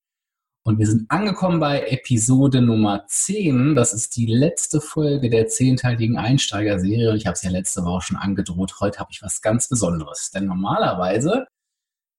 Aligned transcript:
und 0.63 0.77
wir 0.77 0.85
sind 0.85 1.09
angekommen 1.09 1.59
bei 1.59 1.87
Episode 1.87 2.61
Nummer 2.61 3.07
10. 3.07 3.73
Das 3.73 3.91
ist 3.91 4.15
die 4.15 4.27
letzte 4.27 4.79
Folge 4.79 5.31
der 5.31 5.47
zehnteiligen 5.47 6.19
Einsteigerserie 6.19 7.09
und 7.09 7.17
ich 7.17 7.25
habe 7.25 7.33
es 7.33 7.41
ja 7.41 7.49
letzte 7.49 7.85
Woche 7.85 8.03
schon 8.03 8.17
angedroht. 8.17 8.75
Heute 8.81 8.99
habe 8.99 9.09
ich 9.11 9.23
was 9.23 9.41
ganz 9.41 9.67
Besonderes, 9.67 10.29
denn 10.29 10.45
normalerweise 10.45 11.47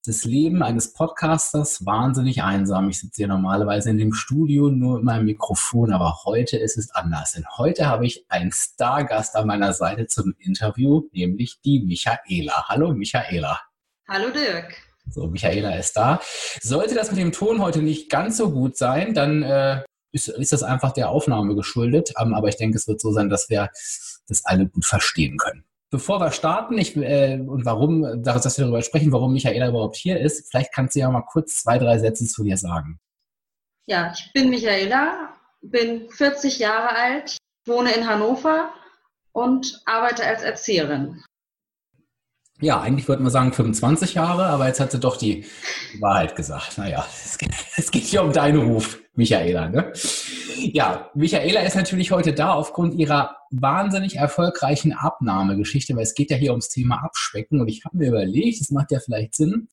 das 0.06 0.24
Leben 0.24 0.62
eines 0.62 0.94
Podcasters 0.94 1.84
wahnsinnig 1.84 2.42
einsam. 2.42 2.88
Ich 2.88 3.00
sitze 3.00 3.16
hier 3.16 3.28
normalerweise 3.28 3.90
in 3.90 3.98
dem 3.98 4.14
Studio 4.14 4.70
nur 4.70 4.96
mit 4.96 5.04
meinem 5.04 5.26
Mikrofon, 5.26 5.92
aber 5.92 6.20
heute 6.24 6.56
ist 6.56 6.78
es 6.78 6.90
anders. 6.92 7.32
Denn 7.32 7.44
heute 7.58 7.86
habe 7.86 8.06
ich 8.06 8.24
einen 8.30 8.50
Stargast 8.50 9.36
an 9.36 9.46
meiner 9.46 9.74
Seite 9.74 10.06
zum 10.06 10.34
Interview, 10.38 11.02
nämlich 11.12 11.60
die 11.62 11.80
Michaela. 11.80 12.68
Hallo 12.68 12.94
Michaela. 12.94 13.60
Hallo 14.08 14.30
Dirk. 14.30 14.74
So, 15.10 15.26
Michaela 15.26 15.76
ist 15.76 15.94
da. 15.96 16.20
Sollte 16.62 16.94
das 16.94 17.10
mit 17.10 17.20
dem 17.20 17.32
Ton 17.32 17.60
heute 17.60 17.82
nicht 17.82 18.08
ganz 18.08 18.38
so 18.38 18.50
gut 18.52 18.78
sein, 18.78 19.12
dann 19.12 19.42
äh, 19.42 19.82
ist, 20.12 20.28
ist 20.28 20.52
das 20.52 20.62
einfach 20.62 20.92
der 20.92 21.10
Aufnahme 21.10 21.54
geschuldet. 21.54 22.14
Ähm, 22.18 22.32
aber 22.32 22.48
ich 22.48 22.56
denke, 22.56 22.78
es 22.78 22.88
wird 22.88 23.02
so 23.02 23.12
sein, 23.12 23.28
dass 23.28 23.50
wir 23.50 23.68
das 24.28 24.44
alle 24.46 24.66
gut 24.66 24.86
verstehen 24.86 25.36
können. 25.36 25.64
Bevor 25.90 26.20
wir 26.20 26.30
starten, 26.30 26.78
ich, 26.78 26.96
äh, 26.96 27.40
und 27.40 27.64
warum, 27.64 28.22
dass 28.22 28.56
wir 28.56 28.64
darüber 28.64 28.82
sprechen, 28.82 29.10
warum 29.10 29.32
Michaela 29.32 29.68
überhaupt 29.68 29.96
hier 29.96 30.20
ist, 30.20 30.48
vielleicht 30.48 30.72
kannst 30.72 30.94
du 30.94 31.00
ja 31.00 31.10
mal 31.10 31.22
kurz 31.22 31.62
zwei, 31.62 31.78
drei 31.78 31.98
Sätze 31.98 32.26
zu 32.26 32.44
dir 32.44 32.56
sagen. 32.56 33.00
Ja, 33.86 34.12
ich 34.14 34.30
bin 34.32 34.50
Michaela, 34.50 35.34
bin 35.62 36.08
40 36.10 36.60
Jahre 36.60 36.94
alt, 36.94 37.38
wohne 37.66 37.92
in 37.92 38.08
Hannover 38.08 38.72
und 39.32 39.82
arbeite 39.84 40.24
als 40.24 40.42
Erzieherin. 40.42 41.22
Ja, 42.60 42.80
eigentlich 42.80 43.08
würde 43.08 43.22
man 43.22 43.32
sagen 43.32 43.52
25 43.52 44.14
Jahre, 44.14 44.46
aber 44.46 44.66
jetzt 44.66 44.80
hat 44.80 44.92
sie 44.92 45.00
doch 45.00 45.16
die 45.16 45.46
Wahrheit 45.98 46.36
gesagt. 46.36 46.76
Naja, 46.76 47.06
es 47.24 47.38
geht, 47.38 47.50
es 47.76 47.90
geht 47.90 48.04
hier 48.04 48.22
um 48.22 48.32
deinen 48.32 48.58
Ruf, 48.58 49.00
Michaela. 49.14 49.68
Ne? 49.68 49.92
Ja, 50.56 51.10
Michaela 51.14 51.62
ist 51.62 51.76
natürlich 51.76 52.10
heute 52.10 52.34
da 52.34 52.52
aufgrund 52.52 52.94
ihrer 52.94 53.36
wahnsinnig 53.50 54.16
erfolgreichen 54.16 54.92
Abnahmegeschichte, 54.92 55.96
weil 55.96 56.02
es 56.02 56.14
geht 56.14 56.30
ja 56.30 56.36
hier 56.36 56.50
ums 56.50 56.68
Thema 56.68 57.02
Abspecken 57.02 57.60
und 57.60 57.68
ich 57.68 57.84
habe 57.84 57.96
mir 57.96 58.08
überlegt, 58.08 58.60
es 58.60 58.70
macht 58.70 58.90
ja 58.90 59.00
vielleicht 59.00 59.34
Sinn, 59.34 59.68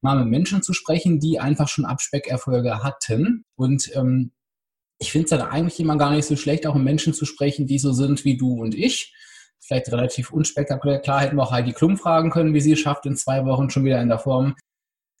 mal 0.00 0.18
mit 0.18 0.28
Menschen 0.28 0.62
zu 0.62 0.72
sprechen, 0.72 1.20
die 1.20 1.38
einfach 1.38 1.68
schon 1.68 1.84
Abspeckerfolge 1.84 2.82
hatten 2.82 3.44
und 3.54 3.90
ähm, 3.94 4.32
ich 4.98 5.12
finde 5.12 5.24
es 5.24 5.30
dann 5.30 5.42
eigentlich 5.42 5.80
immer 5.80 5.96
gar 5.96 6.10
nicht 6.10 6.26
so 6.26 6.36
schlecht, 6.36 6.66
auch 6.66 6.74
mit 6.74 6.84
Menschen 6.84 7.14
zu 7.14 7.24
sprechen, 7.24 7.66
die 7.66 7.78
so 7.78 7.92
sind 7.92 8.24
wie 8.24 8.36
du 8.36 8.60
und 8.60 8.74
ich 8.74 9.14
vielleicht 9.66 9.90
relativ 9.90 10.30
unspektakulär. 10.30 11.00
Klar 11.00 11.20
hätten 11.20 11.36
wir 11.36 11.42
auch 11.42 11.52
Heidi 11.52 11.72
Klum 11.72 11.96
fragen 11.96 12.30
können, 12.30 12.54
wie 12.54 12.60
sie 12.60 12.72
es 12.72 12.80
schafft, 12.80 13.06
in 13.06 13.16
zwei 13.16 13.44
Wochen 13.44 13.70
schon 13.70 13.84
wieder 13.84 14.00
in 14.00 14.08
der 14.08 14.18
Form 14.18 14.54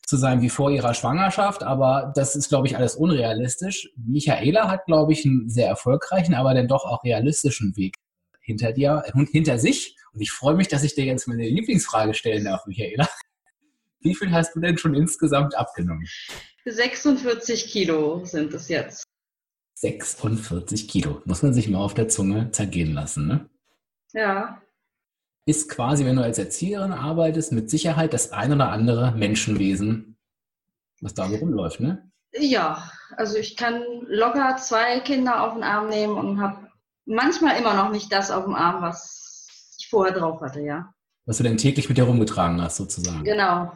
zu 0.06 0.16
sein 0.16 0.42
wie 0.42 0.50
vor 0.50 0.70
ihrer 0.70 0.92
Schwangerschaft, 0.92 1.62
aber 1.62 2.12
das 2.14 2.36
ist, 2.36 2.50
glaube 2.50 2.66
ich, 2.66 2.76
alles 2.76 2.94
unrealistisch. 2.94 3.90
Michaela 3.96 4.68
hat, 4.68 4.84
glaube 4.84 5.12
ich, 5.12 5.24
einen 5.24 5.48
sehr 5.48 5.68
erfolgreichen, 5.68 6.34
aber 6.34 6.52
dann 6.52 6.68
doch 6.68 6.84
auch 6.84 7.02
realistischen 7.04 7.74
Weg 7.76 7.96
hinter 8.42 8.72
dir 8.72 9.02
und 9.14 9.30
hinter 9.30 9.58
sich. 9.58 9.96
Und 10.12 10.20
ich 10.20 10.30
freue 10.30 10.54
mich, 10.54 10.68
dass 10.68 10.84
ich 10.84 10.94
dir 10.94 11.04
jetzt 11.04 11.26
meine 11.26 11.48
Lieblingsfrage 11.48 12.12
stellen 12.12 12.44
darf, 12.44 12.66
Michaela. 12.66 13.08
Wie 14.00 14.14
viel 14.14 14.30
hast 14.30 14.54
du 14.54 14.60
denn 14.60 14.76
schon 14.76 14.94
insgesamt 14.94 15.56
abgenommen? 15.56 16.06
46 16.66 17.66
Kilo 17.68 18.24
sind 18.26 18.52
es 18.52 18.68
jetzt. 18.68 19.04
46 19.76 20.88
Kilo. 20.88 21.22
Muss 21.24 21.42
man 21.42 21.54
sich 21.54 21.68
mal 21.68 21.78
auf 21.78 21.94
der 21.94 22.08
Zunge 22.08 22.50
zergehen 22.52 22.92
lassen, 22.92 23.26
ne? 23.26 23.48
Ja. 24.14 24.62
Ist 25.46 25.68
quasi, 25.68 26.06
wenn 26.06 26.16
du 26.16 26.22
als 26.22 26.38
Erzieherin 26.38 26.92
arbeitest, 26.92 27.52
mit 27.52 27.68
Sicherheit 27.68 28.14
das 28.14 28.32
ein 28.32 28.52
oder 28.52 28.70
andere 28.70 29.12
Menschenwesen, 29.12 30.16
was 31.00 31.12
da 31.12 31.28
so 31.28 31.36
rumläuft, 31.36 31.80
ne? 31.80 32.10
Ja, 32.32 32.90
also 33.16 33.36
ich 33.36 33.56
kann 33.56 33.82
locker 34.06 34.56
zwei 34.56 35.00
Kinder 35.00 35.42
auf 35.42 35.54
den 35.54 35.62
Arm 35.62 35.88
nehmen 35.88 36.16
und 36.16 36.40
habe 36.40 36.68
manchmal 37.04 37.58
immer 37.58 37.74
noch 37.74 37.90
nicht 37.90 38.10
das 38.12 38.30
auf 38.30 38.44
dem 38.44 38.54
Arm, 38.54 38.82
was 38.82 39.76
ich 39.78 39.88
vorher 39.88 40.14
drauf 40.14 40.40
hatte, 40.40 40.60
ja. 40.60 40.94
Was 41.26 41.36
du 41.38 41.42
denn 41.42 41.56
täglich 41.56 41.88
mit 41.88 41.98
dir 41.98 42.04
rumgetragen 42.04 42.60
hast, 42.62 42.76
sozusagen. 42.76 43.24
Genau. 43.24 43.72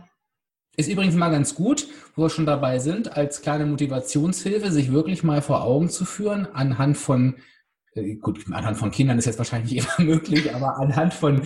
Ist 0.77 0.89
übrigens 0.89 1.15
mal 1.15 1.31
ganz 1.31 1.55
gut, 1.55 1.89
wo 2.15 2.23
wir 2.23 2.31
schon 2.31 2.47
dabei 2.47 2.79
sind, 2.79 3.17
als 3.17 3.43
kleine 3.43 3.67
Motivationshilfe, 3.67 4.71
sich 4.71 4.93
wirklich 4.93 5.25
mal 5.25 5.43
vor 5.43 5.65
Augen 5.65 5.89
zu 5.89 6.05
führen, 6.05 6.47
anhand 6.55 6.97
von 6.97 7.37
gut, 8.21 8.45
anhand 8.53 8.77
von 8.77 8.91
Kindern 8.91 9.19
ist 9.19 9.27
jetzt 9.27 9.39
wahrscheinlich 9.39 9.73
nicht 9.73 9.87
immer 9.99 10.07
möglich, 10.07 10.55
aber 10.55 10.79
anhand 10.79 11.15
von 11.15 11.43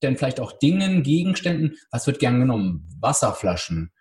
dann 0.00 0.16
vielleicht 0.16 0.40
auch 0.40 0.52
Dingen, 0.58 1.02
Gegenständen, 1.02 1.76
was 1.90 2.06
wird 2.06 2.18
gern 2.18 2.38
genommen? 2.38 2.88
Wasserflaschen, 3.00 3.92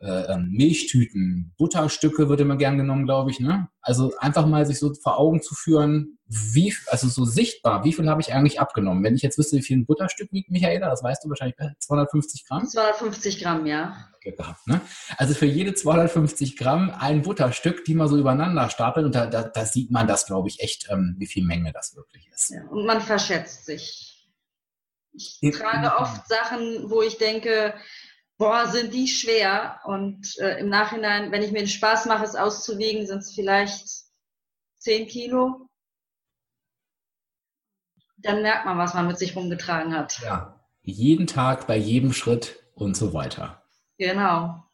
äh, 0.00 0.32
ähm, 0.32 0.50
Milchtüten, 0.52 1.52
Butterstücke 1.58 2.28
wird 2.28 2.40
immer 2.40 2.56
gern 2.56 2.78
genommen, 2.78 3.04
glaube 3.04 3.30
ich. 3.30 3.38
Ne? 3.38 3.68
Also 3.82 4.12
einfach 4.18 4.46
mal 4.46 4.64
sich 4.64 4.78
so 4.78 4.94
vor 4.94 5.18
Augen 5.18 5.42
zu 5.42 5.54
führen, 5.54 6.18
wie, 6.26 6.74
also 6.86 7.08
so 7.08 7.24
sichtbar, 7.24 7.84
wie 7.84 7.92
viel 7.92 8.08
habe 8.08 8.22
ich 8.22 8.32
eigentlich 8.32 8.60
abgenommen? 8.60 9.04
Wenn 9.04 9.14
ich 9.14 9.22
jetzt 9.22 9.36
wüsste, 9.36 9.56
wie 9.56 9.62
viel 9.62 9.76
ein 9.76 9.84
Butterstück 9.84 10.32
wiegt, 10.32 10.50
Michaela, 10.50 10.88
das 10.88 11.02
weißt 11.02 11.24
du 11.24 11.28
wahrscheinlich, 11.28 11.56
250 11.80 12.46
Gramm? 12.46 12.66
250 12.66 13.42
Gramm, 13.42 13.66
ja. 13.66 14.08
Gehabt, 14.22 14.66
ne? 14.66 14.80
Also 15.16 15.34
für 15.34 15.46
jede 15.46 15.74
250 15.74 16.56
Gramm 16.56 16.90
ein 16.98 17.22
Butterstück, 17.22 17.84
die 17.84 17.94
man 17.94 18.08
so 18.08 18.16
übereinander 18.16 18.70
stapelt 18.70 19.06
und 19.06 19.14
da, 19.14 19.26
da, 19.26 19.42
da 19.42 19.64
sieht 19.66 19.90
man 19.90 20.06
das, 20.06 20.26
glaube 20.26 20.48
ich, 20.48 20.60
echt, 20.60 20.88
ähm, 20.90 21.16
wie 21.18 21.26
viel 21.26 21.44
Menge 21.44 21.72
das 21.72 21.96
wirklich 21.96 22.28
ist. 22.32 22.50
Ja, 22.50 22.62
und 22.70 22.86
man 22.86 23.00
verschätzt 23.00 23.66
sich. 23.66 24.28
Ich 25.12 25.40
trage 25.58 25.96
oft 25.96 26.28
Sachen, 26.28 26.88
wo 26.88 27.02
ich 27.02 27.18
denke, 27.18 27.74
boah, 28.40 28.66
sind 28.66 28.92
die 28.92 29.06
schwer. 29.06 29.80
Und 29.84 30.36
äh, 30.38 30.58
im 30.58 30.70
Nachhinein, 30.70 31.30
wenn 31.30 31.42
ich 31.42 31.52
mir 31.52 31.60
den 31.60 31.68
Spaß 31.68 32.06
mache, 32.06 32.24
es 32.24 32.34
auszuwiegen, 32.34 33.06
sind 33.06 33.18
es 33.18 33.32
vielleicht 33.32 33.86
10 34.78 35.06
Kilo. 35.06 35.68
Dann 38.16 38.42
merkt 38.42 38.64
man, 38.64 38.78
was 38.78 38.94
man 38.94 39.06
mit 39.06 39.18
sich 39.18 39.36
rumgetragen 39.36 39.94
hat. 39.94 40.18
Ja, 40.20 40.58
jeden 40.82 41.26
Tag, 41.26 41.66
bei 41.66 41.76
jedem 41.76 42.12
Schritt 42.12 42.64
und 42.74 42.96
so 42.96 43.12
weiter. 43.12 43.62
Genau. 43.98 44.64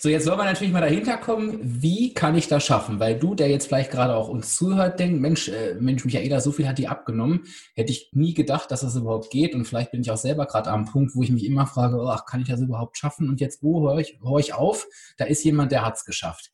So, 0.00 0.08
jetzt 0.08 0.26
wollen 0.26 0.38
wir 0.38 0.44
natürlich 0.44 0.72
mal 0.72 0.80
dahinter 0.80 1.16
kommen, 1.16 1.58
wie 1.62 2.14
kann 2.14 2.36
ich 2.36 2.48
das 2.48 2.64
schaffen? 2.64 3.00
Weil 3.00 3.18
du, 3.18 3.34
der 3.34 3.48
jetzt 3.48 3.66
vielleicht 3.66 3.90
gerade 3.90 4.14
auch 4.14 4.28
uns 4.28 4.56
zuhört, 4.56 4.98
denkt, 4.98 5.20
Mensch, 5.20 5.48
äh, 5.48 5.74
Mensch, 5.80 6.04
Michaela, 6.04 6.40
so 6.40 6.52
viel 6.52 6.68
hat 6.68 6.78
die 6.78 6.88
abgenommen. 6.88 7.44
Hätte 7.74 7.92
ich 7.92 8.10
nie 8.12 8.34
gedacht, 8.34 8.70
dass 8.70 8.80
das 8.80 8.96
überhaupt 8.96 9.30
geht. 9.30 9.54
Und 9.54 9.64
vielleicht 9.66 9.92
bin 9.92 10.00
ich 10.00 10.10
auch 10.10 10.16
selber 10.16 10.46
gerade 10.46 10.70
am 10.70 10.84
Punkt, 10.84 11.14
wo 11.14 11.22
ich 11.22 11.30
mich 11.30 11.44
immer 11.44 11.66
frage, 11.66 11.98
ach, 12.08 12.26
kann 12.26 12.40
ich 12.40 12.48
das 12.48 12.60
überhaupt 12.60 12.98
schaffen? 12.98 13.28
Und 13.28 13.40
jetzt, 13.40 13.62
wo 13.62 13.88
höre 13.88 13.98
ich, 13.98 14.18
höre 14.22 14.38
ich 14.38 14.54
auf? 14.54 14.86
Da 15.16 15.24
ist 15.24 15.44
jemand, 15.44 15.72
der 15.72 15.84
hat 15.84 15.96
es 15.96 16.04
geschafft. 16.04 16.50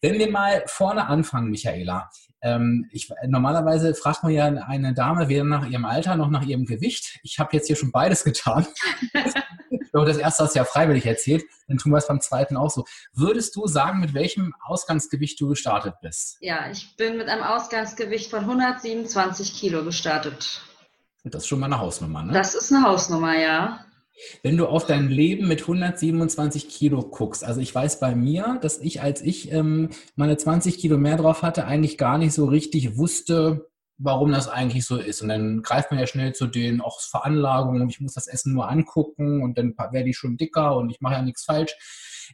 Wenn 0.00 0.18
wir 0.18 0.30
mal 0.30 0.62
vorne 0.66 1.06
anfangen, 1.06 1.50
Michaela. 1.50 2.10
Ähm, 2.42 2.88
ich, 2.92 3.10
normalerweise 3.26 3.94
fragt 3.94 4.22
man 4.22 4.32
ja 4.32 4.44
eine 4.44 4.92
Dame 4.92 5.28
weder 5.28 5.44
nach 5.44 5.66
ihrem 5.66 5.86
Alter 5.86 6.16
noch 6.16 6.28
nach 6.28 6.44
ihrem 6.44 6.66
Gewicht. 6.66 7.18
Ich 7.22 7.38
habe 7.38 7.50
jetzt 7.56 7.66
hier 7.66 7.76
schon 7.76 7.90
beides 7.90 8.22
getan. 8.22 8.66
glaube, 9.94 10.08
das 10.08 10.18
erste 10.18 10.44
hast 10.44 10.54
du 10.54 10.58
ja 10.58 10.64
freiwillig 10.64 11.06
erzählt, 11.06 11.44
dann 11.68 11.78
tun 11.78 11.92
wir 11.92 11.98
es 11.98 12.08
beim 12.08 12.20
zweiten 12.20 12.56
auch 12.56 12.70
so. 12.70 12.84
Würdest 13.12 13.54
du 13.56 13.66
sagen, 13.66 14.00
mit 14.00 14.12
welchem 14.12 14.52
Ausgangsgewicht 14.64 15.40
du 15.40 15.48
gestartet 15.48 15.94
bist? 16.02 16.36
Ja, 16.40 16.68
ich 16.70 16.96
bin 16.96 17.16
mit 17.16 17.28
einem 17.28 17.44
Ausgangsgewicht 17.44 18.28
von 18.28 18.40
127 18.40 19.54
Kilo 19.54 19.84
gestartet. 19.84 20.62
Das 21.22 21.42
ist 21.42 21.48
schon 21.48 21.60
mal 21.60 21.66
eine 21.66 21.78
Hausnummer, 21.78 22.22
ne? 22.22 22.32
Das 22.32 22.54
ist 22.54 22.72
eine 22.72 22.84
Hausnummer, 22.84 23.38
ja. 23.38 23.84
Wenn 24.42 24.56
du 24.56 24.66
auf 24.66 24.84
dein 24.84 25.08
Leben 25.08 25.48
mit 25.48 25.62
127 25.62 26.68
Kilo 26.68 27.02
guckst, 27.02 27.44
also 27.44 27.60
ich 27.60 27.74
weiß 27.74 28.00
bei 28.00 28.14
mir, 28.14 28.58
dass 28.62 28.78
ich, 28.78 29.00
als 29.00 29.22
ich 29.22 29.52
ähm, 29.52 29.90
meine 30.16 30.36
20 30.36 30.78
Kilo 30.78 30.98
mehr 30.98 31.16
drauf 31.16 31.42
hatte, 31.42 31.66
eigentlich 31.66 31.98
gar 31.98 32.18
nicht 32.18 32.32
so 32.32 32.44
richtig 32.46 32.96
wusste, 32.96 33.70
warum 33.98 34.32
das 34.32 34.48
eigentlich 34.48 34.86
so 34.86 34.96
ist. 34.96 35.22
Und 35.22 35.28
dann 35.28 35.62
greift 35.62 35.90
man 35.90 36.00
ja 36.00 36.06
schnell 36.06 36.34
zu 36.34 36.46
den 36.46 36.80
auch 36.80 37.00
Veranlagungen 37.00 37.82
und 37.82 37.90
ich 37.90 38.00
muss 38.00 38.14
das 38.14 38.26
Essen 38.26 38.52
nur 38.52 38.68
angucken 38.68 39.42
und 39.42 39.56
dann 39.58 39.74
werde 39.92 40.08
ich 40.08 40.16
schon 40.16 40.36
dicker 40.36 40.76
und 40.76 40.90
ich 40.90 41.00
mache 41.00 41.14
ja 41.14 41.22
nichts 41.22 41.44
falsch. 41.44 41.76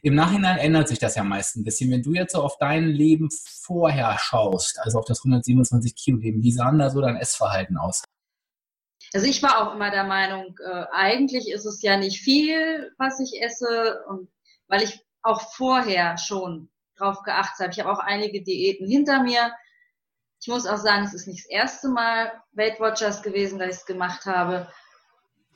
Im 0.01 0.15
Nachhinein 0.15 0.57
ändert 0.57 0.87
sich 0.87 0.99
das 0.99 1.15
ja 1.15 1.23
meist 1.23 1.55
ein 1.55 1.63
bisschen. 1.63 1.91
Wenn 1.91 2.01
du 2.01 2.13
jetzt 2.13 2.33
so 2.33 2.41
auf 2.41 2.57
dein 2.57 2.87
Leben 2.87 3.29
vorher 3.61 4.17
schaust, 4.19 4.79
also 4.79 4.99
auf 4.99 5.05
das 5.05 5.19
127 5.19 5.95
Kilo 5.95 6.17
Leben, 6.17 6.41
wie 6.41 6.51
sah 6.51 6.71
da 6.71 6.89
so 6.89 7.01
dein 7.01 7.17
Essverhalten 7.17 7.77
aus? 7.77 8.03
Also 9.13 9.27
ich 9.27 9.43
war 9.43 9.61
auch 9.61 9.75
immer 9.75 9.91
der 9.91 10.05
Meinung, 10.05 10.55
äh, 10.65 10.85
eigentlich 10.93 11.51
ist 11.51 11.65
es 11.65 11.81
ja 11.81 11.97
nicht 11.97 12.21
viel, 12.21 12.93
was 12.97 13.19
ich 13.19 13.41
esse, 13.41 14.03
und 14.07 14.29
weil 14.67 14.83
ich 14.83 15.05
auch 15.21 15.41
vorher 15.53 16.17
schon 16.17 16.69
drauf 16.97 17.21
geachtet 17.23 17.59
habe. 17.59 17.71
Ich 17.71 17.79
habe 17.79 17.91
auch 17.91 17.99
einige 17.99 18.41
Diäten 18.41 18.87
hinter 18.87 19.21
mir 19.21 19.51
ich 20.41 20.47
muss 20.47 20.65
auch 20.65 20.77
sagen, 20.77 21.05
es 21.05 21.13
ist 21.13 21.27
nicht 21.27 21.45
das 21.45 21.51
erste 21.51 21.89
Mal 21.89 22.31
Weight 22.53 22.79
Watchers 22.79 23.21
gewesen, 23.21 23.59
dass 23.59 23.69
ich 23.69 23.75
es 23.81 23.85
gemacht 23.85 24.25
habe. 24.25 24.67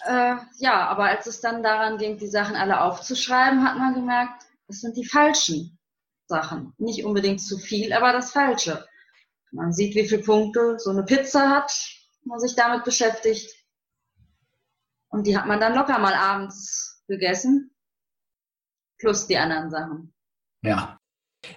Äh, 0.05 0.35
ja, 0.59 0.87
aber 0.87 1.05
als 1.05 1.25
es 1.25 1.41
dann 1.41 1.63
daran 1.63 1.97
ging, 1.97 2.17
die 2.17 2.27
Sachen 2.27 2.55
alle 2.55 2.81
aufzuschreiben, 2.81 3.67
hat 3.67 3.77
man 3.77 3.95
gemerkt, 3.95 4.43
es 4.67 4.81
sind 4.81 4.95
die 4.95 5.05
falschen 5.05 5.79
Sachen. 6.27 6.73
Nicht 6.77 7.03
unbedingt 7.03 7.41
zu 7.41 7.57
viel, 7.57 7.93
aber 7.93 8.13
das 8.13 8.31
Falsche. 8.31 8.87
Man 9.51 9.73
sieht, 9.73 9.95
wie 9.95 10.07
viele 10.07 10.21
Punkte 10.21 10.77
so 10.77 10.91
eine 10.91 11.03
Pizza 11.03 11.49
hat, 11.49 11.71
man 12.23 12.39
sich 12.39 12.55
damit 12.55 12.83
beschäftigt. 12.83 13.51
Und 15.09 15.25
die 15.25 15.38
hat 15.38 15.47
man 15.47 15.59
dann 15.59 15.73
locker 15.73 15.97
mal 15.97 16.13
abends 16.13 17.03
gegessen. 17.07 17.75
Plus 18.99 19.25
die 19.25 19.38
anderen 19.38 19.71
Sachen. 19.71 20.13
Ja. 20.61 20.99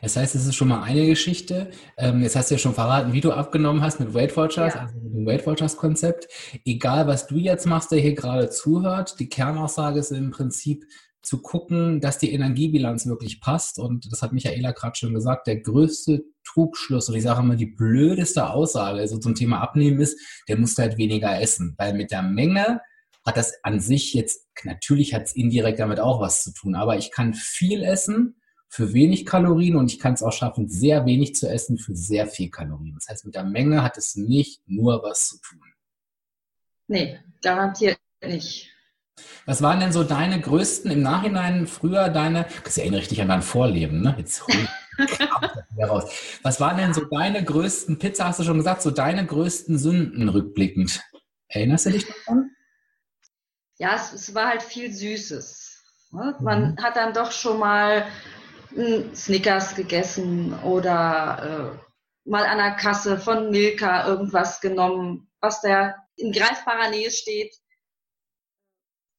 Das 0.02 0.16
heißt, 0.16 0.34
es 0.34 0.46
ist 0.46 0.54
schon 0.54 0.68
mal 0.68 0.82
eine 0.82 1.06
Geschichte. 1.06 1.70
Ähm, 1.96 2.22
jetzt 2.22 2.36
hast 2.36 2.50
du 2.50 2.54
ja 2.54 2.58
schon 2.58 2.74
verraten, 2.74 3.12
wie 3.12 3.20
du 3.20 3.32
abgenommen 3.32 3.82
hast 3.82 4.00
mit 4.00 4.14
Weight 4.14 4.36
Watchers, 4.36 4.74
ja. 4.74 4.80
also 4.82 4.94
mit 4.98 5.14
dem 5.14 5.26
Weight 5.26 5.46
Watchers 5.46 5.76
Konzept. 5.76 6.28
Egal, 6.64 7.06
was 7.06 7.26
du 7.26 7.36
jetzt 7.36 7.66
machst, 7.66 7.90
der 7.92 7.98
hier 8.00 8.14
gerade 8.14 8.50
zuhört, 8.50 9.18
die 9.18 9.28
Kernaussage 9.28 10.00
ist 10.00 10.12
im 10.12 10.30
Prinzip 10.30 10.84
zu 11.22 11.42
gucken, 11.42 12.00
dass 12.00 12.18
die 12.18 12.32
Energiebilanz 12.32 13.06
wirklich 13.06 13.40
passt. 13.40 13.78
Und 13.78 14.10
das 14.10 14.22
hat 14.22 14.32
Michaela 14.32 14.72
gerade 14.72 14.96
schon 14.96 15.14
gesagt, 15.14 15.46
der 15.46 15.60
größte 15.60 16.24
Trugschluss 16.44 17.08
und 17.08 17.16
ich 17.16 17.22
sage 17.22 17.40
immer 17.40 17.56
die 17.56 17.66
blödeste 17.66 18.48
Aussage 18.50 19.00
also 19.00 19.18
zum 19.18 19.34
Thema 19.34 19.60
Abnehmen 19.60 20.00
ist, 20.00 20.18
der 20.48 20.56
muss 20.56 20.78
halt 20.78 20.96
weniger 20.96 21.40
essen. 21.40 21.74
Weil 21.76 21.94
mit 21.94 22.10
der 22.10 22.22
Menge 22.22 22.80
hat 23.26 23.36
das 23.36 23.52
an 23.62 23.80
sich 23.80 24.14
jetzt, 24.14 24.46
natürlich 24.64 25.12
hat 25.12 25.24
es 25.24 25.36
indirekt 25.36 25.80
damit 25.80 26.00
auch 26.00 26.20
was 26.20 26.44
zu 26.44 26.52
tun, 26.52 26.74
aber 26.74 26.96
ich 26.96 27.10
kann 27.10 27.34
viel 27.34 27.82
essen 27.82 28.40
für 28.68 28.92
wenig 28.92 29.24
Kalorien 29.24 29.76
und 29.76 29.90
ich 29.90 29.98
kann 29.98 30.14
es 30.14 30.22
auch 30.22 30.32
schaffen, 30.32 30.68
sehr 30.68 31.06
wenig 31.06 31.34
zu 31.34 31.48
essen 31.48 31.78
für 31.78 31.96
sehr 31.96 32.26
viel 32.26 32.50
Kalorien. 32.50 32.94
Das 32.94 33.08
heißt, 33.08 33.24
mit 33.24 33.34
der 33.34 33.44
Menge 33.44 33.82
hat 33.82 33.96
es 33.96 34.14
nicht 34.14 34.62
nur 34.66 35.02
was 35.02 35.28
zu 35.28 35.40
tun. 35.40 35.60
Nee, 36.86 37.18
garantiert 37.42 37.98
nicht. 38.22 38.70
Was 39.46 39.62
waren 39.62 39.80
denn 39.80 39.92
so 39.92 40.04
deine 40.04 40.40
größten, 40.40 40.90
im 40.90 41.02
Nachhinein 41.02 41.66
früher 41.66 42.08
deine, 42.08 42.46
das 42.64 42.78
erinnere 42.78 43.00
ich 43.00 43.08
dich 43.08 43.20
an 43.20 43.28
dein 43.28 43.42
Vorleben, 43.42 44.00
ne? 44.00 44.14
Jetzt 44.18 44.44
raus. 45.78 46.10
Was 46.42 46.60
waren 46.60 46.76
denn 46.76 46.94
so 46.94 47.04
deine 47.04 47.44
größten, 47.44 47.98
Pizza 47.98 48.26
hast 48.26 48.40
du 48.40 48.44
schon 48.44 48.58
gesagt, 48.58 48.82
so 48.82 48.90
deine 48.90 49.26
größten 49.26 49.78
Sünden 49.78 50.28
rückblickend? 50.28 51.02
Erinnerst 51.48 51.86
du 51.86 51.90
dich 51.90 52.06
davon? 52.06 52.50
Ja, 53.78 53.94
es, 53.94 54.12
es 54.12 54.34
war 54.34 54.48
halt 54.48 54.62
viel 54.62 54.92
Süßes. 54.92 55.84
Ne? 56.12 56.36
Man 56.40 56.72
mhm. 56.72 56.82
hat 56.82 56.96
dann 56.96 57.12
doch 57.12 57.32
schon 57.32 57.58
mal 57.58 58.06
Snickers 59.14 59.74
gegessen 59.74 60.58
oder 60.62 61.78
äh, 61.82 62.28
mal 62.28 62.44
an 62.44 62.58
der 62.58 62.76
Kasse 62.76 63.18
von 63.18 63.50
Milka 63.50 64.06
irgendwas 64.06 64.60
genommen, 64.60 65.30
was 65.40 65.60
da 65.60 65.94
in 66.16 66.32
greifbarer 66.32 66.90
Nähe 66.90 67.10
steht, 67.10 67.54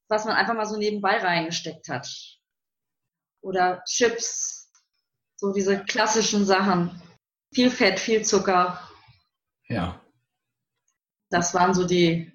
was 0.09 0.25
man 0.25 0.35
einfach 0.35 0.53
mal 0.53 0.65
so 0.65 0.77
nebenbei 0.77 1.17
reingesteckt 1.17 1.87
hat. 1.89 2.07
Oder 3.41 3.83
Chips, 3.85 4.71
so 5.37 5.53
diese 5.53 5.83
klassischen 5.83 6.45
Sachen. 6.45 7.01
Viel 7.53 7.71
Fett, 7.71 7.99
viel 7.99 8.23
Zucker. 8.23 8.79
Ja. 9.67 9.99
Das 11.29 11.53
waren 11.53 11.73
so 11.73 11.85
die 11.85 12.31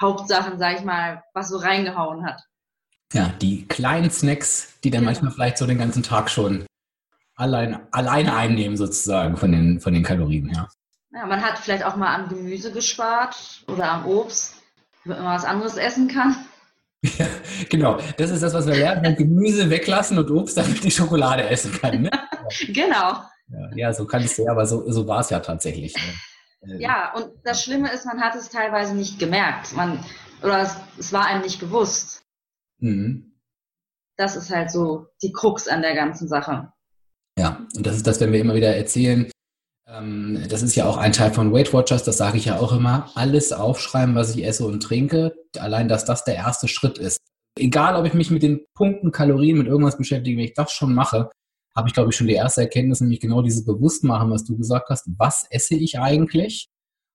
Hauptsachen, 0.00 0.58
sag 0.58 0.78
ich 0.78 0.84
mal, 0.84 1.22
was 1.32 1.48
so 1.48 1.58
reingehauen 1.58 2.26
hat. 2.26 2.42
Ja, 3.12 3.28
die 3.40 3.66
kleinen 3.68 4.10
Snacks, 4.10 4.74
die 4.84 4.90
dann 4.90 5.02
ja. 5.02 5.06
manchmal 5.06 5.32
vielleicht 5.32 5.58
so 5.58 5.66
den 5.66 5.78
ganzen 5.78 6.02
Tag 6.02 6.30
schon 6.30 6.66
allein, 7.36 7.80
alleine 7.90 8.34
einnehmen, 8.34 8.76
sozusagen, 8.76 9.36
von 9.36 9.52
den, 9.52 9.80
von 9.80 9.92
den 9.92 10.02
Kalorien, 10.02 10.50
ja. 10.54 10.68
Ja, 11.12 11.26
man 11.26 11.42
hat 11.42 11.58
vielleicht 11.58 11.84
auch 11.84 11.96
mal 11.96 12.14
am 12.14 12.28
Gemüse 12.28 12.72
gespart 12.72 13.36
oder 13.68 13.90
am 13.90 14.06
Obst, 14.06 14.62
wenn 15.04 15.22
man 15.22 15.34
was 15.34 15.44
anderes 15.44 15.76
essen 15.76 16.08
kann. 16.08 16.36
Ja, 17.02 17.26
genau. 17.68 17.98
Das 18.16 18.30
ist 18.30 18.42
das, 18.42 18.54
was 18.54 18.66
wir 18.66 18.76
lernen. 18.76 19.16
Gemüse 19.16 19.68
weglassen 19.68 20.18
und 20.18 20.30
Obst, 20.30 20.56
damit 20.56 20.84
die 20.84 20.90
Schokolade 20.90 21.48
essen 21.48 21.72
kann. 21.72 22.02
Ne? 22.02 22.10
genau. 22.68 23.22
Ja, 23.48 23.70
ja, 23.74 23.92
so 23.92 24.06
kannst 24.06 24.38
du, 24.38 24.48
aber 24.48 24.64
so, 24.64 24.90
so 24.90 25.06
war 25.06 25.20
es 25.20 25.30
ja 25.30 25.40
tatsächlich. 25.40 25.94
Ne? 25.94 26.02
Ja, 26.78 27.12
und 27.14 27.32
das 27.42 27.64
Schlimme 27.64 27.92
ist, 27.92 28.06
man 28.06 28.20
hat 28.20 28.36
es 28.36 28.48
teilweise 28.48 28.94
nicht 28.94 29.18
gemerkt. 29.18 29.74
Man, 29.74 29.98
oder 30.44 30.60
es, 30.60 30.76
es 30.96 31.12
war 31.12 31.26
einem 31.26 31.42
nicht 31.42 31.58
bewusst. 31.58 32.22
Mhm. 32.82 33.38
Das 34.18 34.36
ist 34.36 34.50
halt 34.50 34.70
so 34.70 35.06
die 35.22 35.32
Krux 35.32 35.68
an 35.68 35.82
der 35.82 35.94
ganzen 35.94 36.28
Sache. 36.28 36.72
Ja, 37.38 37.66
und 37.76 37.86
das 37.86 37.96
ist 37.96 38.06
das, 38.06 38.20
wenn 38.20 38.32
wir 38.32 38.40
immer 38.40 38.54
wieder 38.54 38.76
erzählen, 38.76 39.30
ähm, 39.88 40.44
das 40.48 40.62
ist 40.62 40.76
ja 40.76 40.86
auch 40.86 40.98
ein 40.98 41.12
Teil 41.12 41.32
von 41.32 41.52
Weight 41.52 41.72
Watchers, 41.72 42.04
das 42.04 42.18
sage 42.18 42.36
ich 42.36 42.46
ja 42.46 42.58
auch 42.58 42.72
immer, 42.72 43.10
alles 43.14 43.52
aufschreiben, 43.52 44.14
was 44.14 44.34
ich 44.34 44.44
esse 44.44 44.66
und 44.66 44.82
trinke, 44.82 45.34
allein, 45.58 45.88
dass 45.88 46.04
das 46.04 46.24
der 46.24 46.36
erste 46.36 46.68
Schritt 46.68 46.98
ist. 46.98 47.18
Egal, 47.58 47.96
ob 47.96 48.06
ich 48.06 48.14
mich 48.14 48.30
mit 48.30 48.42
den 48.42 48.64
Punkten 48.74 49.12
Kalorien, 49.12 49.58
mit 49.58 49.66
irgendwas 49.66 49.98
beschäftige, 49.98 50.36
wenn 50.36 50.44
ich 50.44 50.54
das 50.54 50.72
schon 50.72 50.94
mache, 50.94 51.30
habe 51.76 51.88
ich, 51.88 51.94
glaube 51.94 52.10
ich, 52.10 52.16
schon 52.16 52.26
die 52.26 52.34
erste 52.34 52.62
Erkenntnis, 52.62 53.00
nämlich 53.00 53.20
genau 53.20 53.42
dieses 53.42 53.64
Bewusstmachen, 53.64 54.30
was 54.30 54.44
du 54.44 54.56
gesagt 54.56 54.88
hast. 54.90 55.08
Was 55.18 55.46
esse 55.50 55.74
ich 55.74 55.98
eigentlich? 55.98 56.68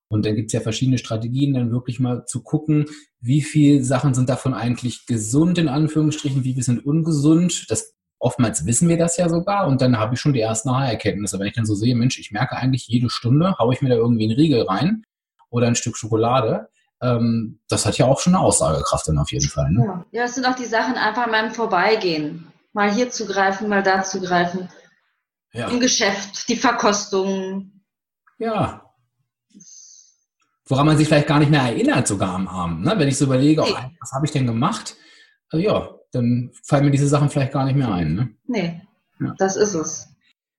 Und 0.10 0.26
dann 0.26 0.36
gibt 0.36 0.48
es 0.48 0.54
ja 0.54 0.62
verschiedene 0.62 0.98
Strategien, 0.98 1.54
dann 1.54 1.72
wirklich 1.72 2.00
mal 2.00 2.26
zu 2.26 2.42
gucken, 2.42 2.86
wie 3.20 3.42
viel 3.42 3.84
Sachen 3.84 4.14
sind 4.14 4.30
davon 4.30 4.54
eigentlich 4.54 5.06
gesund, 5.06 5.58
in 5.58 5.68
Anführungsstrichen, 5.68 6.44
wie 6.44 6.54
viel 6.54 6.64
sind 6.64 6.86
ungesund. 6.86 7.70
Das, 7.70 7.94
oftmals 8.20 8.66
wissen 8.66 8.88
wir 8.88 8.98
das 8.98 9.18
ja 9.18 9.30
sogar 9.30 9.68
und 9.68 9.82
dann 9.82 9.98
habe 9.98 10.16
ich 10.16 10.20
schon 10.20 10.34
die 10.34 10.40
ersten 10.40 10.70
Aha-Erkenntnisse. 10.70 11.40
Wenn 11.40 11.48
ich 11.48 11.56
dann 11.56 11.66
so 11.66 11.76
sehe, 11.76 11.96
Mensch, 11.96 12.20
ich 12.20 12.32
merke 12.32 12.56
eigentlich 12.56 12.88
jede 12.88 13.10
Stunde, 13.10 13.58
haue 13.60 13.74
ich 13.74 13.82
mir 13.82 13.90
da 13.90 13.96
irgendwie 13.96 14.24
einen 14.26 14.36
Riegel 14.36 14.64
rein 14.64 15.04
oder 15.50 15.68
ein 15.68 15.76
Stück 15.76 15.98
Schokolade. 15.98 16.70
Ähm, 17.02 17.60
das 17.70 17.86
hat 17.86 17.98
ja 17.98 18.06
auch 18.06 18.20
schon 18.20 18.34
eine 18.34 18.44
Aussagekraft 18.44 19.08
dann 19.08 19.20
auf 19.20 19.32
jeden 19.32 19.48
Fall. 19.48 19.70
Ne? 19.72 19.86
Ja. 19.86 20.06
ja, 20.12 20.24
es 20.24 20.36
sind 20.36 20.46
auch 20.46 20.56
die 20.56 20.66
Sachen 20.66 20.96
einfach 20.96 21.28
mal 21.28 21.46
im 21.46 21.52
Vorbeigehen. 21.52 22.48
Mal 22.74 22.92
hier 22.92 23.10
zu 23.10 23.28
greifen, 23.28 23.70
mal 23.70 23.84
da 23.84 24.04
zu 24.04 24.22
greifen. 24.22 24.70
Ja. 25.54 25.68
Im 25.68 25.80
Geschäft, 25.80 26.48
die 26.50 26.56
Verkostung. 26.56 27.72
Ja, 28.40 28.87
woran 30.68 30.86
man 30.86 30.98
sich 30.98 31.08
vielleicht 31.08 31.28
gar 31.28 31.40
nicht 31.40 31.52
mehr 31.52 31.62
erinnert, 31.62 32.08
sogar 32.08 32.34
am 32.34 32.48
Abend. 32.48 32.84
Ne? 32.84 32.94
Wenn 32.98 33.08
ich 33.08 33.18
so 33.18 33.26
überlege, 33.26 33.62
nee. 33.62 33.70
oh, 33.72 33.90
was 34.00 34.12
habe 34.12 34.26
ich 34.26 34.32
denn 34.32 34.46
gemacht? 34.46 34.96
Also 35.50 35.66
ja, 35.66 35.90
dann 36.12 36.52
fallen 36.64 36.86
mir 36.86 36.92
diese 36.92 37.08
Sachen 37.08 37.30
vielleicht 37.30 37.54
gar 37.54 37.66
nicht 37.66 37.76
mehr 37.76 37.92
ein. 37.92 38.16
Ne? 38.16 38.30
Nee, 38.48 38.82
ja. 39.20 39.34
das 39.38 39.56
ist 39.56 39.74
es. 39.74 40.08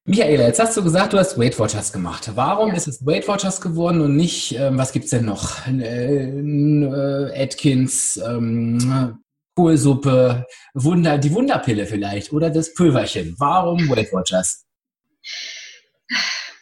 Michaela, 0.05 0.45
jetzt 0.45 0.59
hast 0.59 0.75
du 0.75 0.83
gesagt, 0.83 1.13
du 1.13 1.19
hast 1.19 1.37
Weight 1.37 1.59
Watchers 1.59 1.93
gemacht. 1.93 2.31
Warum 2.33 2.69
ja. 2.69 2.75
ist 2.75 2.87
es 2.87 3.05
Weight 3.05 3.27
Watchers 3.27 3.61
geworden 3.61 4.01
und 4.01 4.15
nicht, 4.15 4.55
ähm, 4.57 4.77
was 4.77 4.91
gibt 4.91 5.05
es 5.05 5.11
denn 5.11 5.25
noch? 5.25 5.67
Äh, 5.67 6.29
äh, 6.29 7.43
Atkins, 7.43 8.17
ähm, 8.17 9.19
Kohlsuppe, 9.55 10.47
Wunder, 10.73 11.17
die 11.17 11.33
Wunderpille 11.33 11.85
vielleicht 11.85 12.33
oder 12.33 12.49
das 12.49 12.73
Pulverchen. 12.73 13.35
Warum 13.37 13.89
Weight 13.89 14.11
Watchers? 14.11 14.65